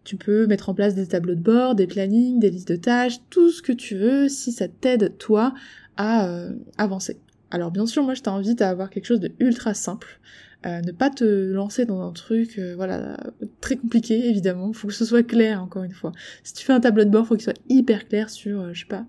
Tu 0.06 0.14
peux 0.14 0.46
mettre 0.46 0.68
en 0.68 0.74
place 0.74 0.94
des 0.94 1.08
tableaux 1.08 1.34
de 1.34 1.40
bord, 1.40 1.74
des 1.74 1.88
plannings, 1.88 2.38
des 2.38 2.48
listes 2.48 2.68
de 2.68 2.76
tâches, 2.76 3.18
tout 3.28 3.50
ce 3.50 3.60
que 3.60 3.72
tu 3.72 3.96
veux 3.96 4.28
si 4.28 4.52
ça 4.52 4.68
t'aide 4.68 5.18
toi 5.18 5.52
à 5.96 6.28
euh, 6.28 6.52
avancer. 6.78 7.18
Alors 7.50 7.72
bien 7.72 7.86
sûr, 7.86 8.04
moi 8.04 8.14
je 8.14 8.22
t'invite 8.22 8.62
à 8.62 8.70
avoir 8.70 8.88
quelque 8.88 9.06
chose 9.06 9.18
de 9.18 9.32
ultra 9.40 9.74
simple. 9.74 10.20
Euh, 10.64 10.80
ne 10.80 10.92
pas 10.92 11.10
te 11.10 11.24
lancer 11.24 11.86
dans 11.86 12.02
un 12.02 12.12
truc 12.12 12.56
euh, 12.58 12.74
voilà 12.76 13.18
très 13.60 13.76
compliqué 13.76 14.30
évidemment 14.30 14.72
faut 14.72 14.88
que 14.88 14.94
ce 14.94 15.04
soit 15.04 15.22
clair 15.22 15.62
encore 15.62 15.82
une 15.82 15.92
fois 15.92 16.12
si 16.44 16.54
tu 16.54 16.64
fais 16.64 16.72
un 16.72 16.80
tableau 16.80 17.04
de 17.04 17.10
bord 17.10 17.26
faut 17.26 17.34
qu'il 17.34 17.44
soit 17.44 17.60
hyper 17.68 18.08
clair 18.08 18.30
sur 18.30 18.72
je 18.72 18.80
sais 18.80 18.86
pas 18.86 19.04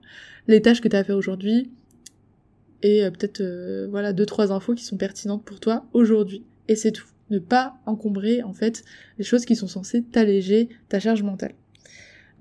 les 0.49 0.61
tâches 0.61 0.81
que 0.81 0.89
tu 0.89 0.95
as 0.97 0.99
à 0.99 1.03
faire 1.05 1.15
aujourd'hui 1.15 1.71
et 2.83 3.01
peut-être 3.11 3.41
voilà 3.89 4.11
deux 4.11 4.25
trois 4.25 4.51
infos 4.51 4.75
qui 4.75 4.83
sont 4.83 4.97
pertinentes 4.97 5.45
pour 5.45 5.61
toi 5.61 5.85
aujourd'hui 5.93 6.43
et 6.67 6.75
c'est 6.75 6.91
tout 6.91 7.07
ne 7.29 7.39
pas 7.39 7.77
encombrer 7.85 8.43
en 8.43 8.53
fait 8.53 8.83
les 9.17 9.23
choses 9.23 9.45
qui 9.45 9.55
sont 9.55 9.67
censées 9.67 10.03
t'alléger 10.03 10.69
ta 10.89 10.99
charge 10.99 11.23
mentale. 11.23 11.53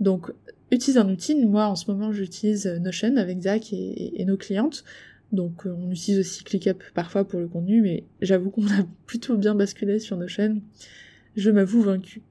Donc 0.01 0.33
utilise 0.71 0.99
un 0.99 1.09
outil, 1.09 1.35
moi 1.45 1.67
en 1.67 1.77
ce 1.77 1.91
moment 1.91 2.13
j'utilise 2.13 2.67
Notion 2.67 3.17
avec 3.17 3.43
Zach 3.43 3.73
et, 3.73 4.25
nos 4.27 4.37
clientes, 4.37 4.85
donc 5.33 5.67
euh, 5.67 5.75
on 5.77 5.91
utilise 5.91 6.21
aussi 6.21 6.45
ClickUp 6.45 6.83
parfois 6.95 7.27
pour 7.27 7.41
le 7.41 7.49
contenu, 7.49 7.81
mais 7.81 8.05
j'avoue 8.21 8.51
qu'on 8.51 8.67
a 8.67 8.87
plutôt 9.07 9.37
bien 9.37 9.55
basculé 9.55 9.99
sur 9.99 10.17
Notion, 10.17 10.61
je 11.37 11.51
m'avoue 11.51 11.83
vaincu. 11.83 12.23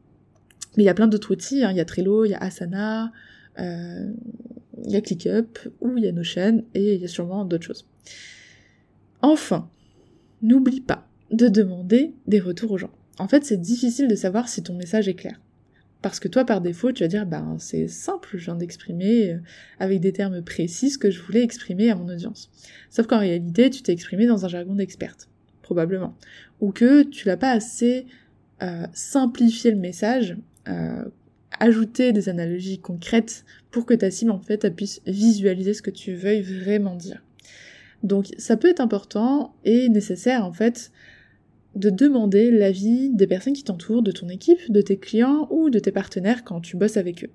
Mais 0.77 0.83
il 0.83 0.85
y 0.85 0.89
a 0.89 0.93
plein 0.93 1.07
d'autres 1.07 1.31
outils, 1.31 1.63
hein. 1.63 1.71
il 1.71 1.77
y 1.77 1.79
a 1.79 1.85
Trello, 1.85 2.25
il 2.25 2.31
y 2.31 2.33
a 2.33 2.39
Asana, 2.39 3.13
euh, 3.59 4.11
il 4.83 4.91
y 4.91 4.97
a 4.97 5.01
ClickUp, 5.01 5.57
ou 5.79 5.97
il 5.97 6.03
y 6.03 6.07
a 6.07 6.11
Notion, 6.11 6.65
et 6.73 6.95
il 6.95 7.01
y 7.01 7.05
a 7.05 7.07
sûrement 7.07 7.45
d'autres 7.45 7.63
choses. 7.63 7.87
Enfin, 9.21 9.69
n'oublie 10.41 10.81
pas 10.81 11.07
de 11.35 11.47
demander 11.47 12.13
des 12.27 12.39
retours 12.39 12.71
aux 12.71 12.77
gens. 12.77 12.91
En 13.17 13.27
fait, 13.27 13.45
c'est 13.45 13.59
difficile 13.59 14.07
de 14.07 14.15
savoir 14.15 14.49
si 14.49 14.63
ton 14.63 14.75
message 14.75 15.07
est 15.07 15.13
clair. 15.13 15.39
Parce 16.01 16.19
que 16.19 16.27
toi, 16.27 16.45
par 16.45 16.61
défaut, 16.61 16.91
tu 16.91 17.03
vas 17.03 17.07
dire, 17.07 17.25
ben, 17.25 17.55
c'est 17.57 17.87
simple, 17.87 18.29
je 18.33 18.45
viens 18.45 18.55
d'exprimer 18.55 19.31
euh, 19.31 19.37
avec 19.79 20.01
des 20.01 20.11
termes 20.11 20.43
précis 20.43 20.91
ce 20.91 20.97
que 20.99 21.09
je 21.09 21.21
voulais 21.21 21.41
exprimer 21.41 21.89
à 21.89 21.95
mon 21.95 22.07
audience. 22.07 22.51
Sauf 22.91 23.07
qu'en 23.07 23.17
réalité, 23.17 23.69
tu 23.71 23.81
t'es 23.81 23.91
exprimé 23.91 24.27
dans 24.27 24.45
un 24.45 24.47
jargon 24.47 24.75
d'experte, 24.75 25.29
probablement. 25.63 26.15
Ou 26.61 26.71
que 26.71 27.01
tu 27.03 27.25
l'as 27.27 27.37
pas 27.37 27.49
assez 27.49 28.05
euh, 28.61 28.85
simplifié 28.93 29.71
le 29.71 29.77
message, 29.77 30.37
euh, 30.67 31.05
ajouté 31.59 32.11
des 32.11 32.29
analogies 32.29 32.77
concrètes 32.77 33.43
pour 33.71 33.87
que 33.87 33.95
ta 33.95 34.11
cible, 34.11 34.29
en 34.31 34.39
fait, 34.39 34.69
puisse 34.75 35.01
visualiser 35.07 35.73
ce 35.73 35.81
que 35.81 35.89
tu 35.89 36.13
veuilles 36.13 36.43
vraiment 36.43 36.95
dire. 36.95 37.23
Donc, 38.03 38.27
ça 38.37 38.57
peut 38.57 38.69
être 38.69 38.81
important 38.81 39.55
et 39.63 39.89
nécessaire, 39.89 40.45
en 40.45 40.53
fait, 40.53 40.91
de 41.75 41.89
demander 41.89 42.51
l'avis 42.51 43.09
des 43.09 43.27
personnes 43.27 43.53
qui 43.53 43.63
t'entourent, 43.63 44.01
de 44.01 44.11
ton 44.11 44.29
équipe, 44.29 44.71
de 44.71 44.81
tes 44.81 44.97
clients 44.97 45.47
ou 45.51 45.69
de 45.69 45.79
tes 45.79 45.91
partenaires 45.91 46.43
quand 46.45 46.61
tu 46.61 46.77
bosses 46.77 46.95
avec 46.95 47.25
eux. 47.25 47.29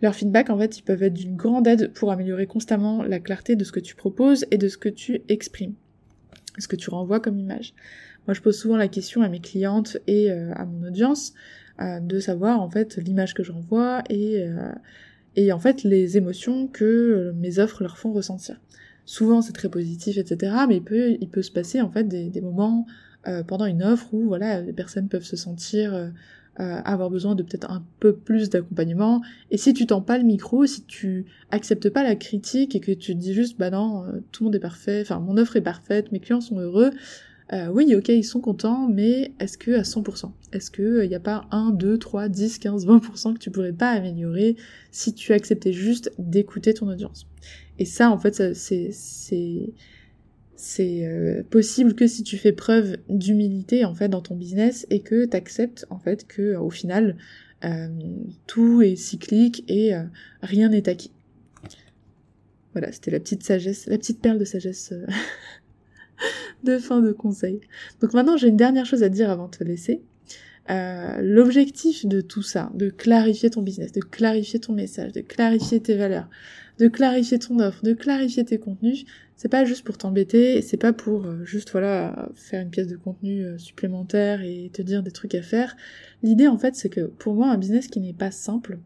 Leurs 0.00 0.14
feedback, 0.14 0.48
en 0.48 0.58
fait, 0.58 0.78
ils 0.78 0.82
peuvent 0.82 1.02
être 1.02 1.14
d'une 1.14 1.36
grande 1.36 1.66
aide 1.66 1.92
pour 1.92 2.10
améliorer 2.10 2.46
constamment 2.46 3.02
la 3.02 3.20
clarté 3.20 3.54
de 3.54 3.64
ce 3.64 3.72
que 3.72 3.80
tu 3.80 3.94
proposes 3.94 4.46
et 4.50 4.56
de 4.56 4.68
ce 4.68 4.78
que 4.78 4.88
tu 4.88 5.20
exprimes, 5.28 5.74
ce 6.58 6.68
que 6.68 6.76
tu 6.76 6.88
renvoies 6.88 7.20
comme 7.20 7.38
image. 7.38 7.74
Moi, 8.26 8.34
je 8.34 8.40
pose 8.40 8.58
souvent 8.58 8.76
la 8.76 8.88
question 8.88 9.20
à 9.20 9.28
mes 9.28 9.40
clientes 9.40 9.98
et 10.06 10.30
euh, 10.30 10.52
à 10.54 10.64
mon 10.64 10.86
audience 10.86 11.34
euh, 11.80 12.00
de 12.00 12.18
savoir 12.18 12.60
en 12.60 12.70
fait 12.70 12.96
l'image 12.96 13.34
que 13.34 13.42
j'envoie 13.42 14.02
et 14.08 14.42
euh, 14.42 14.72
et 15.34 15.50
en 15.50 15.58
fait 15.58 15.82
les 15.82 16.18
émotions 16.18 16.68
que 16.68 17.32
mes 17.36 17.58
offres 17.58 17.82
leur 17.82 17.96
font 17.96 18.12
ressentir. 18.12 18.60
Souvent, 19.06 19.40
c'est 19.40 19.54
très 19.54 19.70
positif, 19.70 20.18
etc. 20.18 20.54
Mais 20.68 20.76
il 20.76 21.28
peut 21.28 21.42
se 21.42 21.50
passer 21.50 21.80
en 21.80 21.90
fait 21.90 22.04
des 22.04 22.40
moments 22.42 22.86
euh, 23.28 23.42
pendant 23.42 23.66
une 23.66 23.82
offre 23.82 24.12
où 24.12 24.26
voilà 24.26 24.60
les 24.60 24.72
personnes 24.72 25.08
peuvent 25.08 25.24
se 25.24 25.36
sentir 25.36 25.94
euh, 25.94 26.08
euh, 26.60 26.82
avoir 26.84 27.08
besoin 27.08 27.34
de 27.34 27.42
peut-être 27.42 27.70
un 27.70 27.82
peu 27.98 28.12
plus 28.12 28.50
d'accompagnement. 28.50 29.22
Et 29.50 29.56
si 29.56 29.72
tu 29.72 29.86
tends 29.86 30.02
pas 30.02 30.18
le 30.18 30.24
micro, 30.24 30.66
si 30.66 30.84
tu 30.84 31.24
acceptes 31.50 31.88
pas 31.88 32.02
la 32.02 32.14
critique 32.14 32.76
et 32.76 32.80
que 32.80 32.92
tu 32.92 33.14
dis 33.14 33.32
juste 33.32 33.58
bah 33.58 33.70
non, 33.70 34.04
euh, 34.04 34.20
tout 34.32 34.42
le 34.42 34.48
monde 34.48 34.56
est 34.56 34.60
parfait, 34.60 35.00
enfin 35.00 35.18
mon 35.18 35.38
offre 35.38 35.56
est 35.56 35.62
parfaite, 35.62 36.12
mes 36.12 36.20
clients 36.20 36.42
sont 36.42 36.58
heureux, 36.58 36.90
euh, 37.54 37.68
oui 37.68 37.94
ok 37.96 38.10
ils 38.10 38.22
sont 38.22 38.42
contents, 38.42 38.86
mais 38.86 39.32
est-ce 39.40 39.56
que 39.56 39.70
à 39.70 39.82
100% 39.82 40.30
Est-ce 40.52 40.70
que 40.70 41.02
il 41.02 41.08
n'y 41.08 41.14
a 41.14 41.20
pas 41.20 41.46
1, 41.52 41.70
2, 41.70 41.96
3, 41.96 42.28
10, 42.28 42.58
15, 42.58 42.86
20% 42.86 43.32
que 43.32 43.38
tu 43.38 43.50
pourrais 43.50 43.72
pas 43.72 43.88
améliorer 43.88 44.56
si 44.90 45.14
tu 45.14 45.32
acceptais 45.32 45.72
juste 45.72 46.12
d'écouter 46.18 46.74
ton 46.74 46.86
audience? 46.86 47.26
Et 47.78 47.86
ça 47.86 48.10
en 48.10 48.18
fait 48.18 48.52
c'est 48.54 49.72
c'est 50.62 51.04
euh, 51.06 51.42
possible 51.42 51.94
que 51.96 52.06
si 52.06 52.22
tu 52.22 52.38
fais 52.38 52.52
preuve 52.52 52.96
d'humilité 53.08 53.84
en 53.84 53.96
fait 53.96 54.08
dans 54.08 54.20
ton 54.20 54.36
business 54.36 54.86
et 54.90 55.00
que 55.00 55.24
tu 55.24 55.36
acceptes 55.36 55.86
en 55.90 55.98
fait 55.98 56.24
que 56.28 56.54
au 56.54 56.70
final 56.70 57.16
euh, 57.64 57.88
tout 58.46 58.80
est 58.80 58.94
cyclique 58.94 59.64
et 59.66 59.92
euh, 59.92 60.04
rien 60.40 60.68
n'est 60.68 60.88
acquis. 60.88 61.10
Voilà, 62.74 62.92
c'était 62.92 63.10
la 63.10 63.18
petite 63.18 63.42
sagesse, 63.42 63.86
la 63.86 63.98
petite 63.98 64.20
perle 64.20 64.38
de 64.38 64.44
sagesse 64.44 64.94
de 66.62 66.78
fin 66.78 67.00
de 67.00 67.10
conseil. 67.10 67.60
Donc 68.00 68.14
maintenant 68.14 68.36
j'ai 68.36 68.46
une 68.46 68.56
dernière 68.56 68.86
chose 68.86 69.02
à 69.02 69.08
dire 69.08 69.30
avant 69.30 69.48
de 69.48 69.56
te 69.56 69.64
laisser. 69.64 70.00
L'objectif 70.68 72.06
de 72.06 72.20
tout 72.20 72.42
ça, 72.42 72.70
de 72.74 72.88
clarifier 72.88 73.50
ton 73.50 73.62
business, 73.62 73.92
de 73.92 74.00
clarifier 74.00 74.60
ton 74.60 74.72
message, 74.72 75.12
de 75.12 75.20
clarifier 75.20 75.80
tes 75.80 75.96
valeurs, 75.96 76.28
de 76.78 76.88
clarifier 76.88 77.38
ton 77.38 77.60
offre, 77.60 77.84
de 77.84 77.92
clarifier 77.92 78.44
tes 78.44 78.58
contenus, 78.58 79.04
c'est 79.36 79.48
pas 79.48 79.64
juste 79.64 79.84
pour 79.84 79.98
t'embêter, 79.98 80.62
c'est 80.62 80.76
pas 80.76 80.92
pour 80.92 81.26
euh, 81.26 81.44
juste 81.44 81.70
voilà 81.70 82.28
faire 82.34 82.62
une 82.62 82.70
pièce 82.70 82.86
de 82.86 82.96
contenu 82.96 83.44
euh, 83.44 83.58
supplémentaire 83.58 84.42
et 84.42 84.70
te 84.72 84.82
dire 84.82 85.02
des 85.02 85.10
trucs 85.10 85.34
à 85.34 85.42
faire. 85.42 85.76
L'idée 86.22 86.46
en 86.46 86.58
fait 86.58 86.76
c'est 86.76 86.88
que 86.88 87.00
pour 87.00 87.34
moi 87.34 87.48
un 87.48 87.58
business 87.58 87.88
qui 87.88 87.98
n'est 87.98 88.12
pas 88.12 88.30
simple, 88.30 88.78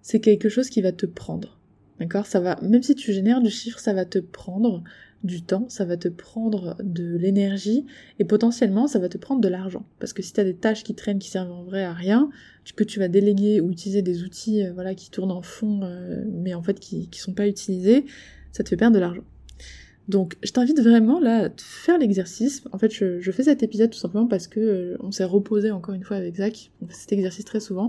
c'est 0.00 0.20
quelque 0.20 0.48
chose 0.48 0.70
qui 0.70 0.80
va 0.80 0.92
te 0.92 1.04
prendre. 1.04 1.58
D'accord? 2.00 2.26
Ça 2.26 2.40
va 2.40 2.58
même 2.62 2.82
si 2.82 2.94
tu 2.94 3.12
génères 3.12 3.42
du 3.42 3.50
chiffre, 3.50 3.78
ça 3.78 3.92
va 3.92 4.06
te 4.06 4.18
prendre 4.18 4.82
du 5.24 5.42
temps, 5.42 5.66
ça 5.68 5.84
va 5.84 5.96
te 5.96 6.08
prendre 6.08 6.76
de 6.82 7.16
l'énergie 7.16 7.86
et 8.18 8.24
potentiellement 8.24 8.86
ça 8.86 8.98
va 8.98 9.08
te 9.08 9.18
prendre 9.18 9.40
de 9.40 9.48
l'argent. 9.48 9.84
Parce 9.98 10.12
que 10.12 10.22
si 10.22 10.32
tu 10.32 10.40
as 10.40 10.44
des 10.44 10.54
tâches 10.54 10.84
qui 10.84 10.94
traînent 10.94 11.18
qui 11.18 11.30
servent 11.30 11.52
en 11.52 11.64
vrai 11.64 11.84
à 11.84 11.92
rien, 11.92 12.30
que 12.74 12.84
tu 12.84 12.98
vas 12.98 13.08
déléguer 13.08 13.60
ou 13.60 13.70
utiliser 13.70 14.02
des 14.02 14.24
outils 14.24 14.64
euh, 14.64 14.72
voilà 14.72 14.94
qui 14.94 15.10
tournent 15.10 15.30
en 15.30 15.42
fond 15.42 15.88
mais 16.32 16.52
en 16.52 16.62
fait 16.62 16.80
qui, 16.80 17.08
qui 17.08 17.20
sont 17.20 17.32
pas 17.32 17.46
utilisés, 17.46 18.04
ça 18.52 18.64
te 18.64 18.68
fait 18.68 18.76
perdre 18.76 18.94
de 18.94 19.00
l'argent. 19.00 19.22
Donc 20.08 20.36
je 20.42 20.52
t'invite 20.52 20.80
vraiment 20.80 21.18
là 21.18 21.46
à 21.46 21.50
faire 21.56 21.98
l'exercice. 21.98 22.62
En 22.72 22.78
fait, 22.78 22.92
je, 22.92 23.30
fais 23.32 23.42
cet 23.42 23.62
épisode 23.62 23.90
tout 23.90 23.98
simplement 23.98 24.26
parce 24.26 24.46
que 24.46 24.60
euh, 24.60 24.96
on 25.00 25.10
s'est 25.10 25.24
reposé 25.24 25.70
encore 25.70 25.94
une 25.94 26.04
fois 26.04 26.16
avec 26.16 26.36
Zach. 26.36 26.70
On 26.82 26.86
fait 26.86 26.94
cet 26.94 27.12
exercice 27.12 27.44
très 27.44 27.60
souvent 27.60 27.88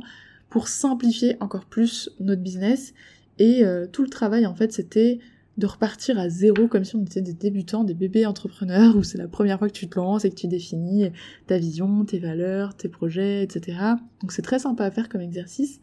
pour 0.49 0.67
simplifier 0.67 1.37
encore 1.39 1.65
plus 1.65 2.09
notre 2.19 2.41
business. 2.41 2.93
Et 3.39 3.63
euh, 3.63 3.85
tout 3.85 4.01
le 4.01 4.09
travail 4.09 4.45
en 4.47 4.55
fait, 4.55 4.71
c'était 4.71 5.19
de 5.57 5.65
repartir 5.65 6.19
à 6.19 6.29
zéro 6.29 6.67
comme 6.67 6.83
si 6.83 6.95
on 6.95 7.03
était 7.03 7.21
des 7.21 7.33
débutants, 7.33 7.83
des 7.83 7.93
bébés 7.93 8.25
entrepreneurs 8.25 8.95
où 8.95 9.03
c'est 9.03 9.17
la 9.17 9.27
première 9.27 9.57
fois 9.57 9.67
que 9.67 9.73
tu 9.73 9.87
te 9.87 9.97
lances 9.97 10.23
et 10.25 10.29
que 10.29 10.35
tu 10.35 10.47
définis 10.47 11.09
ta 11.47 11.57
vision, 11.57 12.05
tes 12.05 12.19
valeurs, 12.19 12.75
tes 12.75 12.89
projets, 12.89 13.43
etc. 13.43 13.77
Donc 14.21 14.31
c'est 14.31 14.43
très 14.43 14.59
sympa 14.59 14.85
à 14.85 14.91
faire 14.91 15.09
comme 15.09 15.21
exercice. 15.21 15.79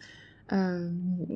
Euh, 0.53 0.91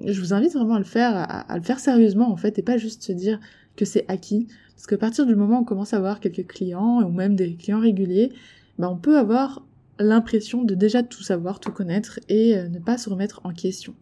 je 0.06 0.20
vous 0.20 0.34
invite 0.34 0.52
vraiment 0.52 0.74
à 0.74 0.78
le 0.78 0.84
faire, 0.84 1.14
à, 1.16 1.56
le 1.56 1.62
faire 1.62 1.80
sérieusement 1.80 2.30
en 2.30 2.36
fait, 2.36 2.58
et 2.58 2.62
pas 2.62 2.76
juste 2.76 3.02
se 3.02 3.12
dire 3.12 3.40
que 3.76 3.84
c'est 3.84 4.04
acquis. 4.08 4.46
Parce 4.74 4.86
qu'à 4.86 4.98
partir 4.98 5.26
du 5.26 5.34
moment 5.34 5.58
où 5.58 5.62
on 5.62 5.64
commence 5.64 5.94
à 5.94 5.96
avoir 5.96 6.20
quelques 6.20 6.46
clients, 6.46 7.02
ou 7.02 7.10
même 7.10 7.34
des 7.34 7.56
clients 7.56 7.80
réguliers, 7.80 8.32
ben 8.78 8.88
on 8.88 8.96
peut 8.96 9.18
avoir 9.18 9.66
l'impression 9.98 10.62
de 10.62 10.74
déjà 10.74 11.02
tout 11.02 11.22
savoir, 11.22 11.58
tout 11.58 11.72
connaître, 11.72 12.20
et 12.28 12.56
euh, 12.56 12.68
ne 12.68 12.78
pas 12.78 12.98
se 12.98 13.10
remettre 13.10 13.40
en 13.44 13.52
question. 13.52 13.94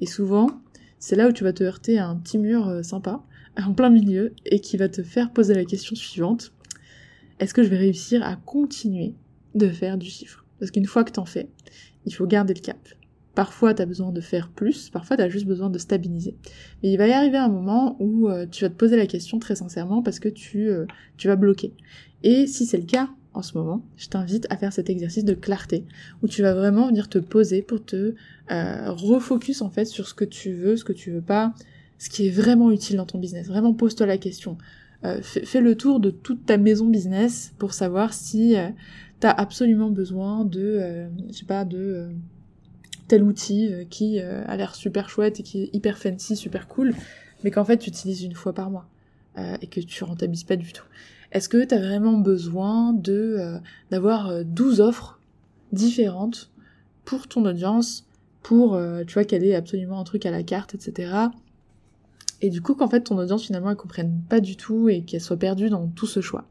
Et 0.00 0.06
souvent, 0.06 0.48
c'est 0.98 1.14
là 1.14 1.28
où 1.28 1.32
tu 1.32 1.44
vas 1.44 1.52
te 1.52 1.62
heurter 1.62 1.98
à 1.98 2.08
un 2.08 2.16
petit 2.16 2.38
mur 2.38 2.68
euh, 2.68 2.82
sympa, 2.82 3.22
en 3.56 3.74
plein 3.74 3.90
milieu, 3.90 4.32
et 4.46 4.60
qui 4.60 4.76
va 4.76 4.88
te 4.88 5.02
faire 5.02 5.32
poser 5.32 5.54
la 5.54 5.64
question 5.64 5.94
suivante. 5.96 6.52
Est-ce 7.40 7.54
que 7.54 7.62
je 7.62 7.68
vais 7.68 7.78
réussir 7.78 8.22
à 8.22 8.36
continuer 8.36 9.14
de 9.54 9.68
faire 9.68 9.98
du 9.98 10.06
chiffre? 10.06 10.44
Parce 10.58 10.70
qu'une 10.70 10.86
fois 10.86 11.04
que 11.04 11.12
t'en 11.12 11.24
fais, 11.24 11.48
il 12.06 12.14
faut 12.14 12.26
garder 12.26 12.54
le 12.54 12.60
cap. 12.60 12.78
Parfois, 13.34 13.74
tu 13.74 13.82
as 13.82 13.86
besoin 13.86 14.12
de 14.12 14.20
faire 14.20 14.48
plus, 14.48 14.90
parfois, 14.90 15.16
tu 15.16 15.22
as 15.22 15.28
juste 15.28 15.46
besoin 15.46 15.68
de 15.68 15.78
stabiliser. 15.78 16.36
Mais 16.82 16.92
il 16.92 16.96
va 16.96 17.08
y 17.08 17.12
arriver 17.12 17.36
un 17.36 17.48
moment 17.48 17.96
où 17.98 18.28
euh, 18.28 18.46
tu 18.48 18.64
vas 18.64 18.70
te 18.70 18.76
poser 18.76 18.96
la 18.96 19.06
question 19.06 19.40
très 19.40 19.56
sincèrement 19.56 20.02
parce 20.02 20.20
que 20.20 20.28
tu, 20.28 20.68
euh, 20.68 20.86
tu 21.16 21.26
vas 21.26 21.34
bloquer. 21.34 21.72
Et 22.22 22.46
si 22.46 22.64
c'est 22.64 22.78
le 22.78 22.84
cas 22.84 23.10
en 23.34 23.42
ce 23.42 23.58
moment, 23.58 23.84
je 23.96 24.06
t'invite 24.06 24.46
à 24.50 24.56
faire 24.56 24.72
cet 24.72 24.88
exercice 24.88 25.24
de 25.24 25.34
clarté, 25.34 25.84
où 26.22 26.28
tu 26.28 26.42
vas 26.42 26.54
vraiment 26.54 26.86
venir 26.86 27.08
te 27.08 27.18
poser 27.18 27.62
pour 27.62 27.84
te 27.84 28.14
euh, 28.52 28.90
refocus 28.92 29.60
en 29.60 29.70
fait 29.70 29.86
sur 29.86 30.06
ce 30.06 30.14
que 30.14 30.24
tu 30.24 30.52
veux, 30.52 30.76
ce 30.76 30.84
que 30.84 30.92
tu 30.92 31.10
veux 31.10 31.20
pas, 31.20 31.52
ce 31.98 32.10
qui 32.10 32.26
est 32.26 32.30
vraiment 32.30 32.70
utile 32.70 32.96
dans 32.96 33.06
ton 33.06 33.18
business. 33.18 33.48
Vraiment 33.48 33.72
pose-toi 33.74 34.06
la 34.06 34.18
question. 34.18 34.58
Fais, 35.20 35.44
fais, 35.44 35.60
le 35.60 35.74
tour 35.76 36.00
de 36.00 36.08
toute 36.08 36.46
ta 36.46 36.56
maison 36.56 36.86
business 36.86 37.52
pour 37.58 37.74
savoir 37.74 38.14
si 38.14 38.54
tu 39.20 39.26
as 39.26 39.30
absolument 39.30 39.90
besoin 39.90 40.46
de, 40.46 41.10
je 41.28 41.36
sais 41.36 41.44
pas, 41.44 41.66
de 41.66 42.08
tel 43.08 43.22
outil 43.22 43.72
euh, 43.72 43.84
qui 43.88 44.20
euh, 44.20 44.44
a 44.46 44.56
l'air 44.56 44.74
super 44.74 45.08
chouette 45.08 45.40
et 45.40 45.42
qui 45.42 45.62
est 45.62 45.70
hyper 45.74 45.98
fancy, 45.98 46.36
super 46.36 46.68
cool, 46.68 46.94
mais 47.42 47.50
qu'en 47.50 47.64
fait 47.64 47.78
tu 47.78 47.90
utilises 47.90 48.22
une 48.22 48.34
fois 48.34 48.52
par 48.52 48.70
mois 48.70 48.86
euh, 49.38 49.56
et 49.60 49.66
que 49.66 49.80
tu 49.80 50.04
rentabilises 50.04 50.44
pas 50.44 50.56
du 50.56 50.72
tout. 50.72 50.84
Est-ce 51.32 51.48
que 51.48 51.64
tu 51.64 51.74
as 51.74 51.78
vraiment 51.78 52.18
besoin 52.18 52.92
d'avoir 53.90 54.44
12 54.44 54.80
offres 54.80 55.18
différentes 55.72 56.52
pour 57.04 57.26
ton 57.26 57.44
audience, 57.44 58.06
pour 58.42 58.80
tu 59.04 59.14
vois 59.14 59.24
qu'elle 59.24 59.42
ait 59.42 59.56
absolument 59.56 59.98
un 59.98 60.04
truc 60.04 60.26
à 60.26 60.30
la 60.30 60.44
carte, 60.44 60.76
etc. 60.76 61.12
Et 62.44 62.50
du 62.50 62.60
coup 62.60 62.74
qu'en 62.74 62.88
fait 62.88 63.00
ton 63.00 63.16
audience 63.16 63.46
finalement 63.46 63.70
elle 63.70 63.76
comprenne 63.76 64.20
pas 64.28 64.38
du 64.38 64.56
tout 64.56 64.90
et 64.90 65.00
qu'elle 65.00 65.22
soit 65.22 65.38
perdue 65.38 65.70
dans 65.70 65.88
tout 65.88 66.06
ce 66.06 66.20
choix. 66.20 66.44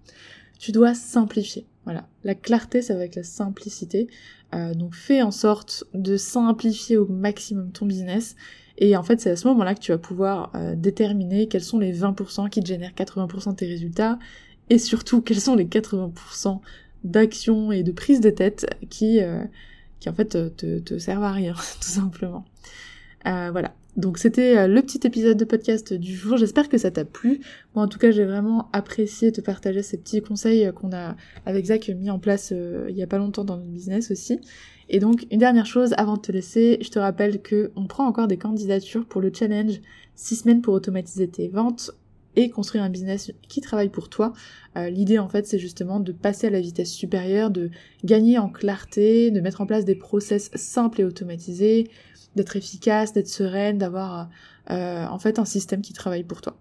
Tu 0.57 0.71
dois 0.71 0.95
simplifier. 0.95 1.67
Voilà, 1.83 2.07
la 2.23 2.33
clarté, 2.33 2.81
ça 2.81 2.95
va 2.95 3.01
avec 3.01 3.13
la 3.13 3.21
simplicité. 3.21 4.07
Euh, 4.55 4.73
donc 4.73 4.95
fais 4.95 5.21
en 5.21 5.29
sorte 5.29 5.83
de 5.93 6.17
simplifier 6.17 6.97
au 6.97 7.05
maximum 7.05 7.71
ton 7.71 7.85
business. 7.85 8.35
Et 8.79 8.97
en 8.97 9.03
fait, 9.03 9.21
c'est 9.21 9.29
à 9.29 9.35
ce 9.35 9.47
moment-là 9.49 9.75
que 9.75 9.81
tu 9.81 9.91
vas 9.91 9.99
pouvoir 9.99 10.51
euh, 10.55 10.73
déterminer 10.75 11.47
quels 11.47 11.63
sont 11.63 11.77
les 11.77 11.93
20% 11.95 12.49
qui 12.49 12.59
te 12.59 12.65
génèrent 12.65 12.93
80% 12.93 13.51
de 13.51 13.55
tes 13.55 13.67
résultats. 13.67 14.17
Et 14.71 14.79
surtout, 14.79 15.21
quels 15.21 15.41
sont 15.41 15.55
les 15.55 15.65
80% 15.65 16.59
d'actions 17.03 17.71
et 17.71 17.83
de 17.83 17.91
prise 17.91 18.19
de 18.19 18.31
tête 18.31 18.65
qui, 18.89 19.21
euh, 19.21 19.43
en 20.07 20.13
fait 20.13 20.55
te, 20.55 20.97
servent 20.97 21.23
à 21.23 21.31
rien, 21.31 21.53
tout 21.81 21.87
simplement. 21.87 22.45
voilà. 23.23 23.75
Donc 23.95 24.17
c'était 24.17 24.57
euh, 24.57 24.67
le 24.67 24.81
petit 24.81 25.05
épisode 25.05 25.37
de 25.37 25.45
podcast 25.45 25.93
du 25.93 26.15
jour, 26.15 26.37
j'espère 26.37 26.67
que 26.67 26.79
ça 26.79 26.89
t'a 26.89 27.05
plu. 27.05 27.41
Moi 27.75 27.85
en 27.85 27.87
tout 27.87 27.99
cas 27.99 28.09
j'ai 28.09 28.25
vraiment 28.25 28.67
apprécié 28.73 29.29
de 29.29 29.39
partager 29.39 29.83
ces 29.83 29.97
petits 29.97 30.21
conseils 30.21 30.65
euh, 30.65 30.71
qu'on 30.71 30.91
a 30.93 31.15
avec 31.45 31.65
Zach 31.65 31.89
mis 31.89 32.09
en 32.09 32.17
place 32.17 32.51
euh, 32.53 32.87
il 32.89 32.95
y 32.97 33.03
a 33.03 33.07
pas 33.07 33.19
longtemps 33.19 33.43
dans 33.43 33.57
notre 33.57 33.69
business 33.69 34.09
aussi. 34.09 34.39
Et 34.89 34.99
donc 34.99 35.27
une 35.29 35.37
dernière 35.37 35.67
chose 35.67 35.93
avant 35.95 36.15
de 36.15 36.21
te 36.21 36.31
laisser, 36.31 36.79
je 36.81 36.89
te 36.89 36.97
rappelle 36.97 37.39
que 37.41 37.71
on 37.75 37.85
prend 37.85 38.07
encore 38.07 38.27
des 38.27 38.37
candidatures 38.37 39.05
pour 39.05 39.21
le 39.21 39.31
challenge 39.31 39.79
6 40.15 40.37
semaines 40.37 40.61
pour 40.61 40.73
automatiser 40.73 41.27
tes 41.27 41.47
ventes 41.47 41.91
et 42.35 42.49
construire 42.49 42.83
un 42.83 42.89
business 42.89 43.31
qui 43.47 43.61
travaille 43.61 43.89
pour 43.89 44.09
toi. 44.09 44.33
L'idée 44.75 45.19
en 45.19 45.29
fait 45.29 45.45
c'est 45.45 45.59
justement 45.59 45.99
de 45.99 46.11
passer 46.11 46.47
à 46.47 46.49
la 46.49 46.61
vitesse 46.61 46.91
supérieure, 46.91 47.51
de 47.51 47.69
gagner 48.03 48.39
en 48.39 48.49
clarté, 48.49 49.29
de 49.29 49.39
mettre 49.39 49.61
en 49.61 49.67
place 49.67 49.85
des 49.85 49.93
process 49.93 50.49
simples 50.55 51.01
et 51.01 51.03
automatisés, 51.03 51.91
d'être 52.35 52.55
efficace, 52.55 53.13
d'être 53.13 53.27
sereine, 53.27 53.77
d'avoir 53.77 54.29
euh, 54.71 55.05
en 55.05 55.19
fait 55.19 55.39
un 55.39 55.45
système 55.45 55.81
qui 55.81 55.93
travaille 55.93 56.23
pour 56.23 56.41
toi. 56.41 56.55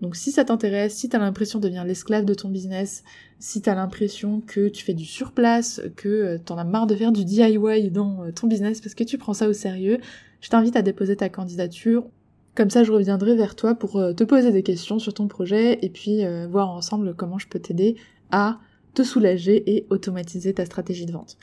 Donc 0.00 0.16
si 0.16 0.30
ça 0.30 0.44
t'intéresse, 0.44 0.94
si 0.94 1.08
t'as 1.08 1.18
l'impression 1.18 1.58
de 1.58 1.64
devenir 1.64 1.84
l'esclave 1.84 2.24
de 2.24 2.34
ton 2.34 2.48
business, 2.48 3.02
si 3.38 3.60
t'as 3.60 3.74
l'impression 3.74 4.40
que 4.46 4.68
tu 4.68 4.84
fais 4.84 4.94
du 4.94 5.04
surplace, 5.04 5.80
que 5.96 6.08
euh, 6.08 6.38
t'en 6.38 6.56
as 6.56 6.64
marre 6.64 6.86
de 6.86 6.94
faire 6.94 7.12
du 7.12 7.24
DIY 7.24 7.90
dans 7.90 8.24
euh, 8.24 8.32
ton 8.32 8.46
business 8.46 8.80
parce 8.80 8.94
que 8.94 9.04
tu 9.04 9.18
prends 9.18 9.34
ça 9.34 9.48
au 9.48 9.52
sérieux, 9.52 9.98
je 10.40 10.48
t'invite 10.48 10.76
à 10.76 10.82
déposer 10.82 11.16
ta 11.16 11.28
candidature. 11.28 12.06
Comme 12.54 12.70
ça, 12.70 12.84
je 12.84 12.92
reviendrai 12.92 13.36
vers 13.36 13.54
toi 13.54 13.74
pour 13.74 13.92
te 13.92 14.24
poser 14.24 14.50
des 14.50 14.64
questions 14.64 14.98
sur 14.98 15.14
ton 15.14 15.28
projet 15.28 15.78
et 15.80 15.90
puis 15.90 16.22
voir 16.50 16.70
ensemble 16.70 17.14
comment 17.14 17.38
je 17.38 17.46
peux 17.46 17.60
t'aider 17.60 17.94
à 18.32 18.58
te 18.94 19.04
soulager 19.04 19.76
et 19.76 19.86
automatiser 19.90 20.54
ta 20.54 20.66
stratégie 20.66 21.06
de 21.06 21.12
vente. 21.12 21.36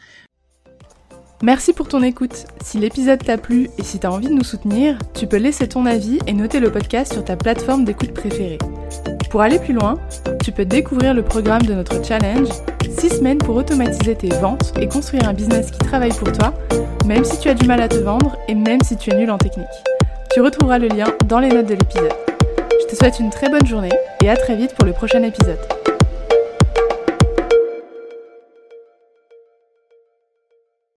Merci 1.46 1.74
pour 1.74 1.88
ton 1.88 2.02
écoute. 2.02 2.48
Si 2.64 2.80
l'épisode 2.80 3.24
t'a 3.24 3.38
plu 3.38 3.70
et 3.78 3.84
si 3.84 4.00
t'as 4.00 4.10
envie 4.10 4.30
de 4.30 4.34
nous 4.34 4.44
soutenir, 4.44 4.98
tu 5.14 5.28
peux 5.28 5.38
laisser 5.38 5.68
ton 5.68 5.86
avis 5.86 6.18
et 6.26 6.34
noter 6.34 6.60
le 6.60 6.72
podcast 6.72 7.14
sur 7.14 7.24
ta 7.24 7.36
plateforme 7.36 7.86
d'écoute 7.86 8.16
préférée. 8.16 8.58
Pour 9.30 9.42
aller 9.42 9.60
plus 9.60 9.76
loin, 9.76 10.00
tu 10.44 10.52
peux 10.52 10.66
découvrir 10.66 11.14
le 11.14 11.22
programme 11.22 11.62
de 11.62 11.76
notre 11.76 12.04
challenge 12.04 12.48
6 12.98 13.18
semaines 13.18 13.38
pour 13.38 13.56
automatiser 13.58 14.16
tes 14.16 14.30
ventes 14.30 14.74
et 14.82 14.88
construire 14.88 15.30
un 15.30 15.34
business 15.34 15.70
qui 15.70 15.78
travaille 15.78 16.14
pour 16.14 16.32
toi, 16.32 16.52
même 17.06 17.24
si 17.24 17.38
tu 17.40 17.48
as 17.48 17.54
du 17.54 17.68
mal 17.68 17.80
à 17.80 17.90
te 17.90 17.98
vendre 17.98 18.36
et 18.48 18.56
même 18.56 18.82
si 18.82 18.98
tu 18.98 19.12
es 19.12 19.16
nul 19.16 19.30
en 19.30 19.38
technique. 19.38 19.68
Tu 20.34 20.42
retrouveras 20.42 20.80
le 20.80 20.88
lien 20.88 21.14
dans 21.28 21.38
les 21.38 21.50
notes 21.50 21.68
de 21.68 21.76
l'épisode. 21.76 22.14
Je 22.82 22.88
te 22.88 22.96
souhaite 22.96 23.20
une 23.20 23.30
très 23.30 23.50
bonne 23.50 23.68
journée 23.68 23.94
et 24.24 24.32
à 24.32 24.36
très 24.36 24.56
vite 24.56 24.74
pour 24.74 24.88
le 24.88 24.94
prochain 24.94 25.22
épisode. 25.22 25.60